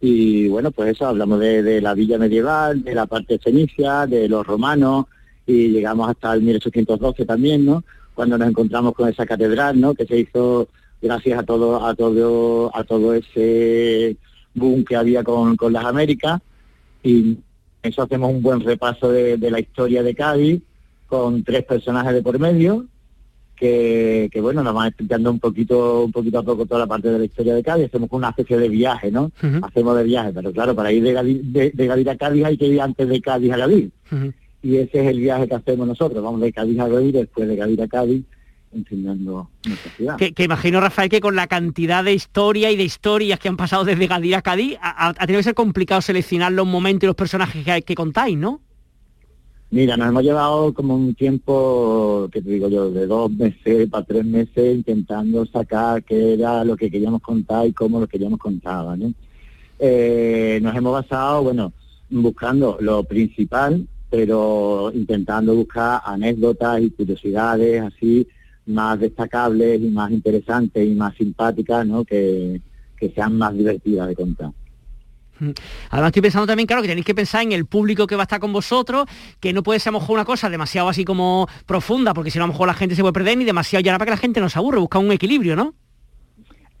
Y 0.00 0.48
bueno, 0.48 0.70
pues 0.70 0.90
eso, 0.90 1.06
hablamos 1.06 1.40
de, 1.40 1.80
la 1.80 1.94
villa 1.94 2.18
medieval, 2.18 2.82
de 2.82 2.94
la 2.94 3.06
parte 3.06 3.38
fenicia, 3.38 4.06
de 4.06 4.28
los 4.28 4.46
romanos, 4.46 5.06
y 5.46 5.68
llegamos 5.68 6.10
hasta 6.10 6.34
el 6.34 6.42
1812 6.42 7.24
también, 7.24 7.64
¿no? 7.64 7.84
Cuando 8.14 8.36
nos 8.36 8.48
encontramos 8.48 8.94
con 8.94 9.08
esa 9.08 9.24
catedral, 9.26 9.80
¿no? 9.80 9.94
Que 9.94 10.06
se 10.06 10.18
hizo 10.18 10.68
gracias 11.00 11.38
a 11.38 11.42
todo, 11.44 11.86
a 11.86 11.94
todo, 11.94 12.76
a 12.76 12.82
todo 12.84 13.14
ese 13.14 14.16
boom 14.54 14.84
que 14.84 14.96
había 14.96 15.22
con 15.22 15.56
las 15.72 15.84
Américas 15.84 16.40
y 17.02 17.38
eso 17.82 18.02
hacemos 18.02 18.30
un 18.30 18.42
buen 18.42 18.60
repaso 18.60 19.10
de, 19.10 19.38
la 19.38 19.60
historia 19.60 20.02
de 20.02 20.14
Cádiz 20.14 20.62
con 21.06 21.42
tres 21.44 21.64
personajes 21.64 22.12
de 22.12 22.22
por 22.22 22.38
medio 22.38 22.86
que, 23.56 24.30
bueno 24.40 24.62
nos 24.62 24.74
van 24.74 24.88
explicando 24.88 25.30
un 25.30 25.40
poquito 25.40 26.04
un 26.04 26.12
poquito 26.12 26.38
a 26.38 26.42
poco 26.42 26.66
toda 26.66 26.80
la 26.80 26.86
parte 26.86 27.08
de 27.08 27.18
la 27.18 27.24
historia 27.24 27.54
de 27.54 27.62
Cádiz. 27.62 27.86
Hacemos 27.86 28.08
una 28.12 28.30
especie 28.30 28.58
de 28.58 28.68
viaje 28.68 29.10
no 29.10 29.30
hacemos 29.62 29.96
de 29.96 30.04
viaje 30.04 30.32
pero 30.32 30.52
claro 30.52 30.74
para 30.74 30.92
ir 30.92 31.02
de, 31.02 31.14
Cádiz, 31.88 32.08
a 32.08 32.16
Cádiz 32.16 32.44
hay 32.44 32.56
que 32.56 32.66
ir 32.66 32.80
antes 32.80 33.08
de 33.08 33.20
Cádiz 33.20 33.52
a 33.52 33.56
Cádiz 33.56 33.90
y 34.62 34.76
ese 34.76 35.00
es 35.00 35.06
el 35.06 35.20
viaje 35.20 35.46
que 35.46 35.54
hacemos 35.54 35.86
nosotros. 35.86 36.22
Vamos 36.22 36.40
de 36.40 36.52
Cádiz 36.52 36.78
a 36.80 36.88
Cádiz 36.88 37.12
después 37.12 37.48
de 37.48 37.56
Cádiz 37.56 37.80
a 37.80 37.88
Cádiz 37.88 38.24
enseñando 38.72 39.50
nuestra 39.66 39.90
ciudad. 39.92 40.16
Que, 40.16 40.44
imagino, 40.44 40.80
Rafael, 40.80 41.08
que 41.08 41.20
con 41.20 41.36
la 41.36 41.46
cantidad 41.46 42.04
de 42.04 42.14
historia 42.14 42.70
y 42.70 42.76
de 42.76 42.84
historias 42.84 43.38
que 43.38 43.48
han 43.48 43.56
pasado 43.56 43.84
desde 43.84 44.06
Gadir 44.06 44.36
a 44.36 44.42
Cádiz, 44.42 44.78
ha, 44.80 45.12
tenido 45.14 45.38
que 45.38 45.44
ser 45.44 45.54
complicado 45.54 46.00
seleccionar 46.00 46.52
los 46.52 46.66
momentos 46.66 47.04
y 47.04 47.06
los 47.06 47.16
personajes 47.16 47.64
que, 47.64 47.82
que 47.82 47.94
contáis, 47.94 48.36
¿no? 48.36 48.60
Mira, 49.70 49.98
nos 49.98 50.08
hemos 50.08 50.22
llevado 50.22 50.72
como 50.72 50.96
un 50.96 51.14
tiempo, 51.14 52.28
que 52.32 52.40
te 52.40 52.50
digo 52.50 52.70
yo, 52.70 52.90
de 52.90 53.06
dos 53.06 53.30
meses 53.30 53.88
para 53.90 54.04
tres 54.04 54.24
meses 54.24 54.74
intentando 54.74 55.44
sacar 55.44 56.02
qué 56.04 56.34
era 56.34 56.64
lo 56.64 56.74
que 56.74 56.90
queríamos 56.90 57.20
contar 57.20 57.66
y 57.66 57.74
cómo 57.74 58.00
lo 58.00 58.06
queríamos 58.06 58.38
contar, 58.38 58.96
¿no? 58.96 59.12
Eh, 59.78 60.58
nos 60.62 60.74
hemos 60.74 60.92
basado, 60.92 61.42
bueno, 61.42 61.72
buscando 62.08 62.78
lo 62.80 63.04
principal, 63.04 63.86
pero 64.08 64.90
intentando 64.94 65.54
buscar 65.54 66.00
anécdotas 66.04 66.80
y 66.80 66.90
curiosidades 66.90 67.82
así 67.82 68.26
más 68.68 69.00
destacables 69.00 69.80
y 69.80 69.88
más 69.88 70.10
interesantes 70.10 70.86
y 70.86 70.94
más 70.94 71.14
simpáticas, 71.16 71.86
¿no? 71.86 72.04
Que, 72.04 72.60
sean 73.14 73.38
más 73.38 73.54
divertidas 73.54 74.08
de 74.08 74.16
contar. 74.16 74.50
Mm. 75.38 75.50
Además 75.90 76.08
estoy 76.08 76.22
pensando 76.22 76.46
también, 76.48 76.66
claro, 76.66 76.82
que 76.82 76.88
tenéis 76.88 77.06
que 77.06 77.14
pensar 77.14 77.42
en 77.42 77.52
el 77.52 77.64
público 77.64 78.08
que 78.08 78.16
va 78.16 78.22
a 78.22 78.24
estar 78.24 78.40
con 78.40 78.52
vosotros, 78.52 79.06
que 79.38 79.52
no 79.52 79.62
puede 79.62 79.78
ser 79.78 79.90
a 79.90 79.92
lo 79.92 80.00
mejor 80.00 80.14
una 80.14 80.24
cosa 80.24 80.50
demasiado 80.50 80.88
así 80.88 81.04
como 81.04 81.46
profunda, 81.64 82.12
porque 82.12 82.30
si 82.30 82.38
no 82.38 82.44
a 82.44 82.48
lo 82.48 82.54
mejor 82.54 82.66
la 82.66 82.74
gente 82.74 82.96
se 82.96 83.02
puede 83.02 83.12
perder, 83.12 83.38
ni 83.38 83.44
demasiado 83.44 83.82
ya 83.82 83.92
para 83.92 84.06
que 84.06 84.10
la 84.10 84.16
gente 84.16 84.40
no 84.40 84.48
se 84.48 84.58
aburre, 84.58 84.80
busca 84.80 84.98
un 84.98 85.12
equilibrio, 85.12 85.54
¿no? 85.54 85.74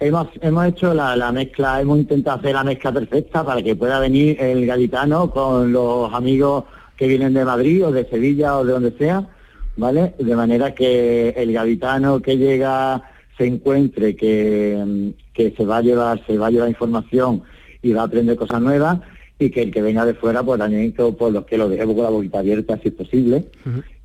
Hemos, 0.00 0.28
hemos 0.40 0.66
hecho 0.66 0.94
la, 0.94 1.16
la, 1.16 1.32
mezcla, 1.32 1.80
hemos 1.80 1.98
intentado 1.98 2.38
hacer 2.38 2.54
la 2.54 2.62
mezcla 2.64 2.92
perfecta 2.92 3.44
para 3.44 3.62
que 3.62 3.74
pueda 3.74 3.98
venir 3.98 4.40
el 4.40 4.64
gaditano 4.64 5.30
con 5.30 5.72
los 5.72 6.12
amigos 6.14 6.64
que 6.96 7.06
vienen 7.06 7.32
de 7.32 7.44
Madrid 7.44 7.86
o 7.86 7.92
de 7.92 8.04
Sevilla 8.08 8.58
o 8.58 8.64
de 8.64 8.72
donde 8.72 8.92
sea, 8.98 9.26
¿vale? 9.78 10.14
De 10.18 10.36
manera 10.36 10.74
que 10.74 11.30
el 11.30 11.52
gaditano 11.52 12.20
que 12.20 12.36
llega 12.36 13.02
se 13.38 13.46
encuentre 13.46 14.16
que, 14.16 15.14
que 15.32 15.54
se 15.56 15.64
va 15.64 15.78
a 15.78 15.82
llevar, 15.82 16.20
se 16.26 16.36
va 16.36 16.48
a 16.48 16.50
llevar 16.50 16.68
información 16.68 17.42
y 17.80 17.92
va 17.92 18.02
a 18.02 18.04
aprender 18.04 18.36
cosas 18.36 18.60
nuevas 18.60 18.98
y 19.38 19.50
que 19.50 19.62
el 19.62 19.70
que 19.70 19.80
venga 19.80 20.04
de 20.04 20.14
fuera 20.14 20.42
pues 20.42 20.58
también 20.58 20.92
por 20.92 21.32
los 21.32 21.46
que 21.46 21.56
lo 21.56 21.68
dejemos 21.68 21.94
con 21.94 22.04
la 22.04 22.10
boquita 22.10 22.40
abierta 22.40 22.76
si 22.82 22.88
es 22.88 22.94
posible 22.94 23.44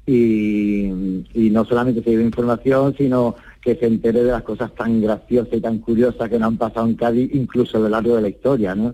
y, 0.06 0.92
no 1.34 1.66
solamente 1.66 2.04
se 2.04 2.12
lleve 2.12 2.24
información 2.24 2.94
sino 2.96 3.36
que 3.60 3.76
se 3.76 3.88
entere 3.88 4.24
de 4.24 4.32
las 4.32 4.44
cosas 4.44 4.74
tan 4.76 5.02
graciosas 5.02 5.54
y 5.54 5.62
tan 5.62 5.80
curiosas 5.80 6.30
que 6.30 6.38
nos 6.38 6.50
han 6.50 6.58
pasado 6.58 6.88
en 6.88 6.96
Cádiz 6.96 7.32
incluso 7.34 7.78
a 7.78 7.82
lo 7.82 7.90
largo 7.90 8.16
de 8.16 8.22
la 8.22 8.30
historia 8.30 8.76
¿no? 8.76 8.94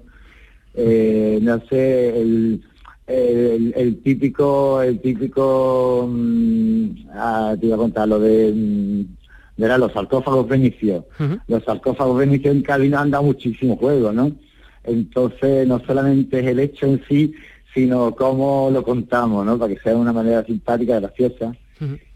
Eh, 0.75 1.39
no 1.41 1.59
sé 1.67 2.21
el, 2.21 2.61
el, 3.09 4.01
típico, 4.03 4.81
el 4.81 4.99
típico, 4.99 6.07
mm, 6.09 6.89
ah, 7.13 7.55
te 7.59 7.65
iba 7.65 7.75
a 7.75 7.79
contar 7.79 8.07
lo 8.07 8.19
de, 8.19 8.51
mm, 8.53 9.05
los 9.57 9.91
sarcófagos 9.91 10.47
venicios. 10.47 11.03
Los 11.47 11.63
sarcófagos 11.63 12.17
venicios 12.17 12.55
en 12.55 12.61
Cádiz 12.61 12.93
han 12.93 13.11
dado 13.11 13.23
muchísimo 13.23 13.75
juego, 13.77 14.11
¿no? 14.11 14.31
Entonces, 14.83 15.67
no 15.67 15.79
solamente 15.85 16.39
es 16.39 16.45
el 16.45 16.59
hecho 16.59 16.85
en 16.85 17.01
sí, 17.09 17.33
sino 17.73 18.15
cómo 18.15 18.69
lo 18.71 18.83
contamos, 18.83 19.45
¿no? 19.45 19.57
Para 19.57 19.73
que 19.73 19.81
sea 19.81 19.93
de 19.93 19.99
una 19.99 20.13
manera 20.13 20.43
simpática, 20.45 20.99
graciosa 20.99 21.53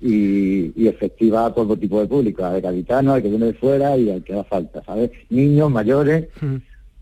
y, 0.02 0.88
efectiva 0.88 1.46
a 1.46 1.54
todo 1.54 1.78
tipo 1.78 2.00
de 2.00 2.08
público, 2.08 2.46
al 2.46 2.62
gaditano, 2.62 3.14
al 3.14 3.22
que 3.22 3.30
viene 3.30 3.48
de 3.48 3.54
fuera 3.54 3.98
y 3.98 4.10
al 4.10 4.24
que 4.24 4.34
da 4.34 4.44
falta, 4.44 4.84
¿sabes? 4.84 5.12
Niños, 5.30 5.72
mayores. 5.72 6.28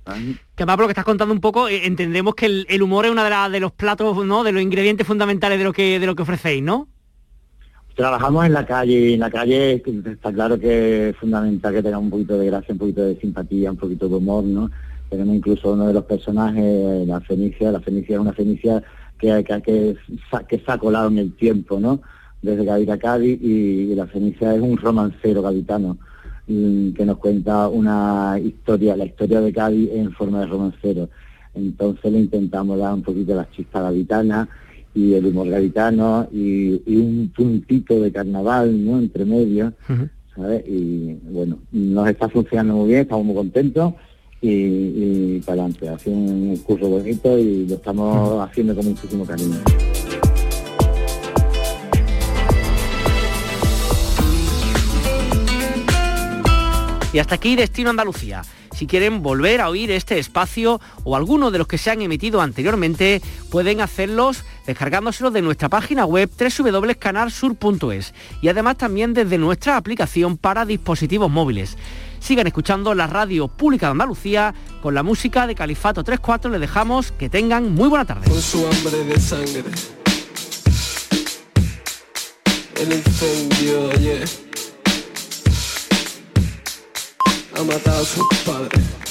Por 0.04 0.80
lo 0.80 0.88
que 0.88 0.92
estás 0.92 1.06
contando 1.06 1.34
un 1.34 1.42
poco, 1.42 1.68
eh, 1.68 1.86
entendemos 1.86 2.36
que 2.36 2.66
el, 2.68 2.82
humor 2.82 3.06
es 3.06 3.12
uno 3.12 3.24
de, 3.24 3.50
de 3.52 3.60
los 3.60 3.72
platos, 3.72 4.26
¿no? 4.26 4.44
De 4.44 4.52
los 4.52 4.62
ingredientes 4.62 5.06
fundamentales 5.06 5.60
de 5.60 5.64
lo 5.64 5.74
que 5.74 6.00
de 6.00 6.06
lo 6.06 6.16
que 6.16 6.24
ofrecéis, 6.24 6.64
¿no? 6.64 6.88
Trabajamos 7.96 8.46
en 8.46 8.54
la 8.54 8.66
calle, 8.66 9.14
en 9.14 9.20
la 9.20 9.30
calle 9.30 9.84
está 10.06 10.32
claro 10.32 10.58
que 10.58 11.10
es 11.10 11.18
fundamental 11.18 11.74
que 11.74 11.84
tenga 11.84 11.98
un 11.98 12.10
poquito 12.10 12.38
de 12.38 12.46
gracia, 12.48 12.74
un 12.74 12.80
poquito 12.80 13.04
de 13.04 13.20
simpatía, 13.20 13.70
un 13.70 13.78
poquito 13.78 14.08
de 14.08 14.16
humor, 14.16 14.44
¿no? 14.44 14.72
Tenemos 15.10 15.36
incluso 15.36 15.74
uno 15.74 15.88
de 15.88 15.94
los 15.94 16.06
personajes, 16.06 17.06
la 17.06 17.20
Fenicia, 17.22 17.72
la 17.72 17.82
Fenicia 17.82 18.16
es 18.16 18.22
una 18.22 18.34
Fenicia 18.34 18.82
que, 19.20 19.44
que, 19.44 19.62
que, 19.62 19.98
que 20.48 20.60
se 20.60 20.72
ha 20.72 20.78
colado 20.78 21.10
en 21.10 21.18
el 21.18 21.36
tiempo, 21.36 21.80
¿no? 21.80 22.02
Desde 22.42 22.66
Cádiz 22.66 22.90
a 22.90 22.98
Cádiz 22.98 23.40
y, 23.42 23.92
y 23.92 23.96
la 23.96 24.08
Fenicia 24.08 24.56
es 24.56 24.62
un 24.62 24.78
romancero 24.78 25.42
gaditano 25.42 25.98
que 26.48 27.06
nos 27.06 27.18
cuenta 27.18 27.68
una 27.68 28.40
historia, 28.44 28.98
la 28.98 29.06
historia 29.06 29.42
de 29.42 29.54
Cádiz 29.54 29.90
en 29.94 30.12
forma 30.12 30.42
de 30.42 30.48
romancero. 30.48 31.10
Entonces 31.54 32.12
le 32.12 32.20
intentamos 32.20 32.78
dar 32.80 32.94
un 32.94 33.02
poquito 33.02 33.36
la 33.36 33.50
chispa 33.52 33.82
gaditana 33.82 34.48
y 34.94 35.14
el 35.14 35.26
humor 35.26 35.50
gaditano 35.50 36.28
y, 36.32 36.82
un 36.88 37.32
puntito 37.36 38.02
de 38.02 38.12
carnaval, 38.12 38.84
¿no? 38.84 39.00
Entre 39.00 39.26
medio, 39.26 39.74
¿sabes? 40.36 40.64
Y 40.68 41.18
bueno, 41.30 41.60
nos 41.72 42.10
está 42.10 42.28
funcionando 42.30 42.76
muy 42.76 42.90
bien, 42.90 43.02
estamos 43.02 43.26
muy 43.26 43.36
contentos 43.36 43.94
y, 44.42 44.50
y 44.50 45.42
para 45.46 45.64
adelante. 45.64 45.90
Ha 45.90 46.00
sido 46.00 46.18
un 46.18 46.58
curso 46.58 46.90
bonito 46.90 47.38
y 47.38 47.68
lo 47.68 47.76
estamos 47.76 48.50
haciendo 48.50 48.76
con 48.76 48.86
muchísimo 48.86 49.26
cariño. 49.26 49.58
Y 57.14 57.20
hasta 57.20 57.36
aquí 57.36 57.56
Destino 57.56 57.90
Andalucía. 57.90 58.44
Si 58.76 58.88
quieren 58.88 59.22
volver 59.22 59.60
a 59.60 59.70
oír 59.70 59.92
este 59.92 60.18
espacio 60.18 60.80
o 61.04 61.16
alguno 61.16 61.52
de 61.52 61.58
los 61.58 61.68
que 61.68 61.78
se 61.78 61.92
han 61.92 62.02
emitido 62.02 62.42
anteriormente, 62.42 63.22
pueden 63.50 63.82
hacerlos 63.82 64.44
descargándoselos 64.66 65.34
de 65.34 65.42
nuestra 65.42 65.68
página 65.68 66.06
web 66.06 66.30
www.canalsur.es 66.30 68.14
y 68.42 68.48
además 68.48 68.78
también 68.78 69.14
desde 69.14 69.38
nuestra 69.38 69.76
aplicación 69.76 70.38
para 70.38 70.66
dispositivos 70.66 71.30
móviles. 71.30 71.78
Sigan 72.22 72.48
escuchando 72.48 72.94
la 72.94 73.08
radio 73.08 73.48
pública 73.50 73.88
de 73.88 73.92
Andalucía 73.92 74.54
con 74.82 74.94
la 74.94 75.04
música 75.04 75.48
de 75.48 75.56
Califato 75.56 76.04
34. 76.04 76.52
Les 76.52 76.62
dejamos 76.62 77.12
que 77.12 77.30
tengan 77.30 77.74
muy 77.74 77.90
buena 77.90 78.06
tarde. 78.06 78.30
Con 78.30 78.42
su 78.42 78.66
hambre 78.66 79.04
de 79.04 79.20
sangre. 79.20 79.64
El 82.80 82.94
incendio 82.94 83.90
ayer 87.62 87.74
ha 87.74 87.78
matado 87.78 88.02
a 88.02 88.06
sus 88.06 88.28
padres. 88.46 89.11